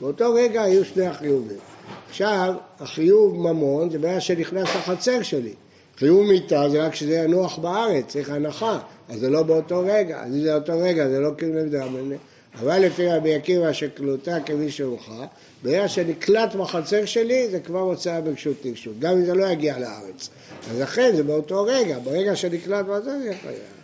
באותו 0.00 0.34
רגע 0.34 0.62
היו 0.62 0.84
שני 0.84 1.06
החיובים. 1.06 1.58
עכשיו, 2.08 2.54
החיוב 2.80 3.36
ממון 3.36 3.90
זה 3.90 3.98
בעיה 3.98 4.20
שנכנס 4.20 4.68
לחצר 4.76 5.22
שלי. 5.22 5.52
חיוב 5.96 6.26
מיתה 6.26 6.68
זה 6.68 6.82
רק 6.82 6.94
שזה 6.94 7.14
ינוח 7.14 7.58
בארץ, 7.58 8.04
צריך 8.06 8.30
הנחה, 8.30 8.78
אז 9.08 9.20
זה 9.20 9.30
לא 9.30 9.42
באותו 9.42 9.82
רגע. 9.86 10.22
אז 10.22 10.34
אם 10.34 10.40
זה 10.40 10.58
באותו 10.58 10.78
רגע, 10.78 11.08
זה 11.08 11.20
לא 11.20 11.30
קיבלה 11.36 11.64
בדרבא 11.64 11.90
מיניה. 11.90 12.18
אבל 12.58 12.78
לפי 12.78 13.08
רבי 13.08 13.34
עקיבא 13.34 13.72
שכלותה 13.72 14.36
כמי 14.46 14.70
שהורחה, 14.70 15.26
ברגע 15.62 15.88
שנקלט 15.88 16.54
בחצר 16.54 17.04
שלי 17.04 17.48
זה 17.50 17.60
כבר 17.60 17.80
הוצאה 17.80 18.20
ברשות 18.20 18.56
תקשות, 18.62 18.98
גם 18.98 19.12
אם 19.12 19.24
זה 19.24 19.34
לא 19.34 19.46
יגיע 19.46 19.78
לארץ. 19.78 20.28
אז 20.70 20.80
לכן 20.80 21.16
זה 21.16 21.22
באותו 21.22 21.64
רגע, 21.64 21.98
ברגע 21.98 22.36
שנקלט 22.36 22.86
בחצר 22.86 23.18
זה 23.22 23.32
חייב. 23.42 23.80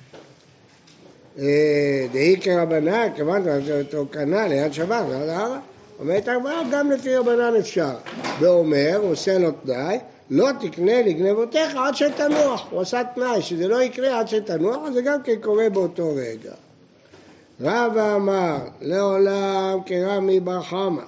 אה, 1.38 2.06
דאי 2.12 2.36
כרבנן, 2.40 3.08
כיוון 3.16 3.44
שאותו 3.66 4.06
קנה 4.10 4.48
ליד 4.48 4.72
שבת, 4.72 5.04
עד 5.06 5.28
הערה. 5.28 5.60
אומרת 5.98 6.28
הגמרא, 6.28 6.62
גם 6.72 6.90
לפי 6.90 7.16
רבנן 7.16 7.56
אפשר. 7.58 7.94
ואומר, 8.40 8.96
הוא 8.96 9.10
עושה 9.10 9.38
לו 9.38 9.50
תנאי, 9.50 9.98
לא 10.30 10.48
תקנה 10.60 11.02
לגנבותיך 11.02 11.76
עד 11.76 11.96
שתנוח. 11.96 12.66
הוא 12.70 12.80
עשה 12.80 13.02
תנאי, 13.14 13.42
שזה 13.42 13.68
לא 13.68 13.82
יקרה 13.82 14.20
עד 14.20 14.28
שתנוח, 14.28 14.90
זה 14.92 15.02
גם 15.02 15.22
כן 15.22 15.34
קורה 15.40 15.70
באותו 15.70 16.14
רגע. 16.16 16.52
רבא 17.60 18.16
אמר, 18.16 18.58
לעולם 18.80 19.78
כרמי 19.86 20.40
בר 20.40 20.62
חמא, 20.62 21.02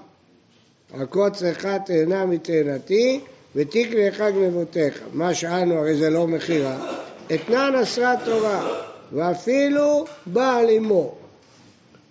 עקוץ 0.95 1.43
לך 1.43 1.69
תאנה 1.87 2.27
מתאנתי 2.27 3.21
לך 3.95 4.21
גנבותיך. 4.21 5.01
מה 5.13 5.35
שאלנו, 5.35 5.75
הרי 5.75 5.97
זה 5.97 6.11
לא 6.11 6.27
מכירה. 6.27 6.77
אתנן 7.35 7.75
אסרה 7.83 8.15
תורה, 8.25 8.83
ואפילו 9.13 10.05
בעל 10.27 10.71
אמו. 10.71 11.15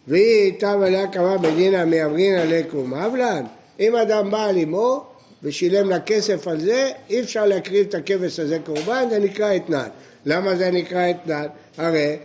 והיא 0.08 0.45
איתם 0.45 0.82
עליה 0.86 1.08
כמה 1.08 1.38
בדינא 1.38 1.86
מאמרינא 1.86 2.43
לקום 2.47 2.93
אבלן. 2.93 3.43
אם 3.80 3.95
אדם 3.95 4.32
בא 4.32 4.50
אמו 4.63 5.06
ושילם 5.43 5.89
לה 5.89 6.00
כסף 6.00 6.47
על 6.47 6.60
זה, 6.60 6.91
אי 7.10 7.21
אפשר 7.21 7.45
להקריב 7.45 7.88
את 7.88 7.95
הכבש 7.95 8.39
הזה 8.39 8.60
קורבן, 8.65 9.08
זה 9.10 9.19
נקרא 9.19 9.56
אתנן. 9.56 9.88
למה 10.27 10.55
זה 10.55 10.71
נקרא 10.71 11.09
אתנן? 11.09 11.45
הרי 11.77 12.17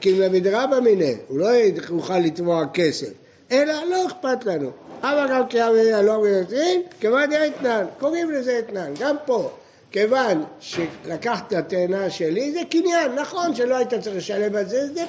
קימלה 0.00 0.28
מדרבא 0.28 0.80
מיניה, 0.80 1.14
הוא 1.28 1.38
לא 1.38 1.48
יוכל 1.90 2.18
לתבוע 2.18 2.64
כסף, 2.74 3.10
אלא 3.52 3.74
לא 3.90 4.06
אכפת 4.06 4.46
לנו. 4.46 4.70
אבל 5.02 5.26
גם 5.30 5.48
כאמריה 5.48 6.02
לא 6.02 6.22
מנתרים, 6.22 6.82
כיוון 7.00 7.30
דאתנן, 7.30 7.84
קוראים 7.98 8.30
לזה 8.30 8.58
אתנן, 8.58 8.92
גם 9.00 9.16
פה. 9.24 9.50
כיוון 9.90 10.44
שלקחת 10.60 11.46
את 11.46 11.52
התאנה 11.52 12.10
שלי, 12.10 12.52
זה 12.52 12.60
קניין, 12.70 13.12
נכון 13.12 13.54
שלא 13.54 13.76
היית 13.76 13.94
צריך 13.94 14.16
לשלם 14.16 14.56
על 14.56 14.68
זה, 14.68 14.86
זה, 14.94 15.04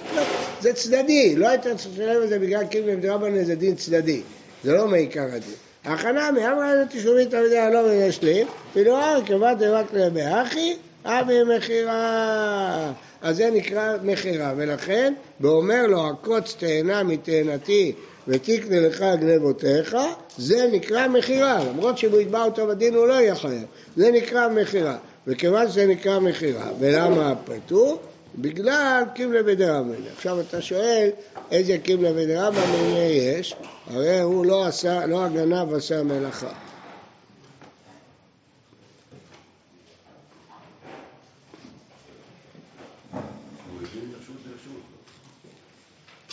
זה 0.62 0.73
צדדי, 0.73 1.36
לא 1.36 1.47
היית 1.47 1.62
צריך 1.62 1.89
לשלם 1.93 2.21
על 2.21 2.27
זה 2.27 2.39
בגלל 2.39 2.65
קימלה 2.65 2.95
מדרבא 2.95 3.43
זה 3.43 3.55
דין 3.55 3.75
צדדי, 3.75 4.21
זה 4.63 4.73
לא 4.73 4.88
מעיקר 4.88 5.25
הדין. 5.33 5.55
הכנה 5.86 6.31
מאמרה 6.31 6.75
לתשלומית 6.75 7.29
תלמידי 7.29 7.57
הלא 7.57 7.89
לי, 8.21 8.43
אפילו 8.71 8.95
הר 8.97 9.21
כיוון 9.25 9.53
דבק 9.57 9.86
אחי, 10.31 10.75
אבי 11.08 11.43
מכירה. 11.58 12.91
אז 13.22 13.38
זה 13.38 13.50
נקרא 13.54 13.98
מכירה, 14.04 14.54
ולכן, 14.58 15.13
ואומר 15.41 15.88
לו, 15.88 16.08
עקוץ 16.08 16.56
תאנה 16.60 17.04
מתאנתי 17.04 17.93
ותקנה 18.28 18.80
לך 18.80 19.06
גנבותיך, 19.20 19.98
זה 20.38 20.70
נקרא 20.72 21.08
מכירה, 21.08 21.63
למרות 21.70 21.98
שאם 21.98 22.12
הוא 22.12 22.20
יתבע 22.20 22.43
אותו 22.43 22.67
בדין 22.67 22.96
הוא 22.96 23.08
לא 23.08 23.13
יהיה 23.13 23.36
חייב, 23.36 23.63
זה 23.96 24.12
נקרא 24.12 24.48
מכירה, 24.50 24.98
וכיוון 25.28 25.70
שזה 25.70 25.86
נקרא 25.86 26.20
מכירה, 26.20 26.72
ולמה 26.80 27.34
פטור? 27.46 28.00
בגלל 28.36 29.04
קיבלה 29.13 29.43
בדרמנה. 29.43 29.96
עכשיו 30.15 30.41
אתה 30.41 30.62
שואל 30.62 31.10
איזה 31.52 31.78
קיבלה 31.78 32.13
בדרמנה 32.13 33.00
יש, 33.00 33.56
הרי 33.88 34.20
הוא 34.20 34.46
לא 34.46 34.65
עשה, 34.65 35.06
לא 35.06 35.26
הגנב 35.26 35.74
עשה 35.74 36.04
מלאכה. 36.04 36.66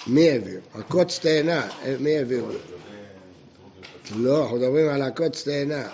מי 0.06 0.30
העביר? 0.30 0.60
עקוץ 0.74 1.18
תאנה, 1.18 1.68
מי 2.00 2.18
העביר? 2.18 2.44
לא, 4.16 4.42
אנחנו 4.42 4.56
מדברים 4.56 4.88
על 4.88 5.02
עקוץ 5.02 5.42
תאנה. 5.44 5.88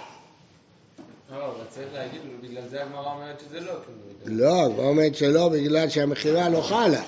לא, 1.30 1.46
אבל 1.46 1.64
צריך 1.68 1.86
להגיד, 1.94 2.20
בגלל 2.42 2.62
זה 2.70 2.82
הגמרא 2.82 3.12
אומרת 3.14 3.40
שזה 3.40 3.60
לא. 3.60 3.72
כאילו. 4.24 4.36
לא, 4.36 4.64
הגמרא 4.66 4.84
אומרת 4.84 5.14
שלא 5.14 5.48
בגלל 5.48 5.88
שהמכירה 5.88 6.48
לא 6.48 6.60
חלה. 6.60 7.02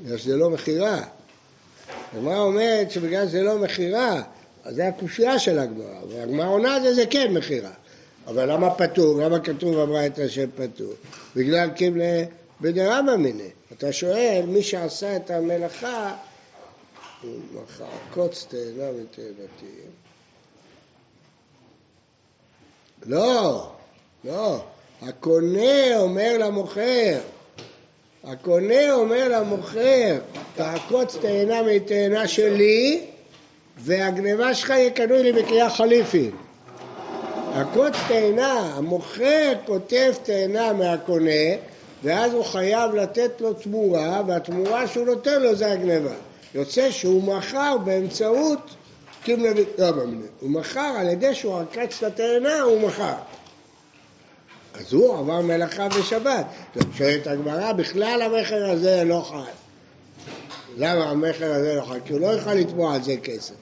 בגלל 0.00 0.18
שזה 0.18 0.36
לא 0.36 0.50
מכירה. 0.50 1.00
הגמרא 2.12 2.38
אומרת 2.38 2.90
שבגלל 2.90 3.28
שזה 3.28 3.42
לא 3.42 3.58
מכירה, 3.58 4.22
אז 4.64 4.74
זה 4.74 4.88
הקושייה 4.88 5.38
של 5.38 5.58
הגמרא. 5.58 6.00
והגמרא 6.08 6.48
עונה 6.48 6.80
זה 6.80 6.94
זה 6.94 7.06
כן 7.06 7.34
מכירה. 7.34 7.70
אבל 8.26 8.52
למה 8.52 8.70
פטור? 8.70 9.20
למה 9.20 9.40
כתוב 9.40 9.78
אמרה 9.78 10.06
את 10.06 10.18
השם 10.18 10.46
פטור? 10.56 10.92
בגלל 11.36 11.70
קיבלה 11.70 12.22
בדרבא 12.62 13.16
מיניה. 13.16 13.46
אתה 13.72 13.92
שואל, 13.92 14.44
מי 14.46 14.62
שעשה 14.62 15.16
את 15.16 15.30
המלאכה, 15.30 16.14
הוא 17.22 17.38
מכר 17.52 17.84
קוץ 18.14 18.46
תאנה 18.48 18.90
ותאנתי. 18.90 19.80
לא, 23.06 23.70
לא. 24.24 24.62
הקונה 25.02 25.98
אומר 25.98 26.36
למוכר, 26.38 27.20
הקונה 28.24 28.92
אומר 28.92 29.28
למוכר, 29.28 30.18
תעקוץ 30.56 31.16
תאנה 31.16 31.62
מתאנה 31.62 32.28
שלי 32.28 33.06
והגניבה 33.78 34.54
שלך 34.54 34.70
יהיה 34.70 34.90
קנוי 34.90 35.22
לי 35.22 35.32
בקריאה 35.32 35.70
חליפין. 35.70 36.30
עקוץ 37.54 37.94
תאנה, 38.08 38.74
המוכר 38.76 39.52
כותב 39.66 40.12
תאנה 40.22 40.72
מהקונה 40.72 41.56
ואז 42.02 42.32
הוא 42.32 42.44
חייב 42.44 42.94
לתת 42.94 43.40
לו 43.40 43.52
תמורה, 43.52 44.22
והתמורה 44.26 44.88
שהוא 44.88 45.06
נותן 45.06 45.42
לו 45.42 45.54
זה 45.54 45.72
הגניבה. 45.72 46.14
יוצא 46.54 46.90
שהוא 46.90 47.22
מכר 47.22 47.76
באמצעות 47.84 48.74
קימלה 49.22 49.50
רבא 49.78 50.04
מיניה. 50.04 50.28
הוא 50.40 50.50
מכר 50.50 50.94
על 50.98 51.08
ידי 51.08 51.34
שהוא 51.34 51.58
עקץ 51.60 51.96
את 51.98 52.02
התאנה, 52.02 52.60
הוא 52.60 52.80
מכר. 52.80 53.14
אז 54.74 54.92
הוא 54.92 55.18
עבר 55.18 55.40
מלאכה 55.40 55.88
בשבת. 55.88 56.46
שואלת 56.94 57.26
הגמרא, 57.26 57.72
בכלל 57.72 58.22
המכר 58.22 58.70
הזה 58.70 59.04
לא 59.04 59.26
חל. 59.28 59.50
למה 60.76 61.10
המכר 61.10 61.52
הזה 61.52 61.74
לא 61.74 61.84
חל? 61.84 61.98
כי 62.04 62.12
הוא 62.12 62.20
לא 62.20 62.26
יוכל 62.26 62.54
לתבוע 62.54 62.94
על 62.94 63.02
זה 63.02 63.16
כסף. 63.16 63.54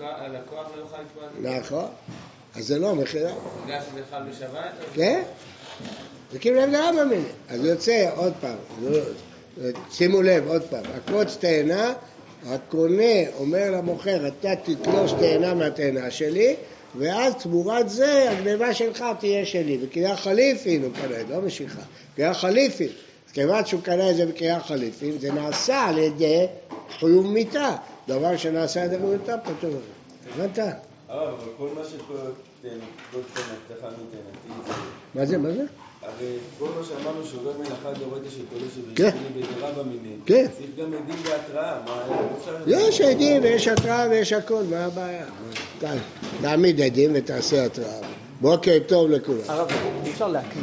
הלקוח 0.00 0.66
לא 0.76 0.80
יוכל 0.80 0.96
לתבוע 1.02 1.24
על 1.24 1.42
זה? 1.42 1.58
נכון. 1.58 1.86
אז 2.56 2.66
זה 2.66 2.78
לא 2.78 2.94
מכירה. 2.94 3.32
בגלל 3.64 3.80
שזה 3.80 4.00
חל 4.10 4.22
בשבת? 4.30 4.72
כן. 4.94 5.22
זה 6.32 6.38
כאילו 6.38 6.56
להם 6.56 6.72
דרמה 6.72 7.04
מיניה. 7.04 7.24
אז 7.48 7.64
יוצא 7.64 8.10
עוד 8.16 8.32
פעם, 8.40 8.56
שימו 9.90 10.22
לב 10.22 10.48
עוד 10.48 10.62
פעם, 10.62 10.84
עקרוץ 10.96 11.36
תאנה, 11.40 11.92
הקונה 12.46 13.28
אומר 13.38 13.70
למוכר, 13.70 14.28
אתה 14.28 14.56
תתלוש 14.56 15.12
תאנה 15.12 15.54
מהתאנה 15.54 16.10
שלי, 16.10 16.54
ואז 16.98 17.34
תמורת 17.34 17.90
זה 17.90 18.30
הגניבה 18.30 18.74
שלך 18.74 19.04
תהיה 19.18 19.46
שלי. 19.46 19.78
בקריאה 19.78 20.16
חליפין 20.16 20.82
הוא 20.82 20.92
קנה, 20.92 21.16
לא 21.36 21.40
משיכה, 21.40 21.82
בקריאה 22.12 22.34
חליפין. 22.34 22.88
אז 23.26 23.32
כיוון 23.32 23.66
שהוא 23.66 23.82
קנה 23.82 24.10
את 24.10 24.16
זה 24.16 24.26
בקריאה 24.26 24.60
חליפין, 24.60 25.18
זה 25.18 25.32
נעשה 25.32 25.80
על 25.80 25.98
ידי 25.98 26.46
חיוב 26.98 27.26
מיתה. 27.26 27.76
דבר 28.08 28.36
שנעשה 28.36 28.80
על 28.80 28.86
ידי 28.86 28.96
חיוב 28.96 29.12
מיתה, 29.12 29.34
פתאום. 29.38 29.74
הבנת? 30.34 30.87
אבל 31.08 31.34
כל 31.56 31.68
מה 31.74 31.82
מתנתי, 33.92 34.70
מה 35.14 35.26
זה, 35.26 35.38
מה 35.38 35.52
זה? 35.52 35.64
הרי 36.02 36.36
כל 36.58 36.64
מה 36.78 36.84
שאמרנו 36.84 37.26
שעובר 37.26 37.50
מלאכה 37.58 37.92
דאורייתא 37.98 38.30
של 38.30 38.42
קודש. 38.52 38.72
ובשבילי 38.78 39.42
בדירה 39.42 39.70
במינים. 39.72 40.20
כן. 40.26 40.46
צריך 40.58 40.70
גם 40.78 40.86
עדים 40.94 41.16
בהתראה, 41.24 41.80
מה 41.84 42.02
אפשר... 42.38 42.56
יש 42.66 43.00
עדים 43.00 43.42
ויש 43.42 43.68
התראה 43.68 44.06
ויש 44.10 44.32
הכל, 44.32 44.62
מה 44.70 44.84
הבעיה? 44.84 45.26
די, 45.80 45.86
תעמיד 46.42 46.80
עדים 46.80 47.10
ותעשה 47.14 47.64
התראה. 47.64 48.00
בוקר 48.40 48.78
טוב 48.86 49.10
לכולם. 49.10 49.40
הרב, 49.48 49.68
אפשר 50.10 50.28
להקליט. 50.28 50.54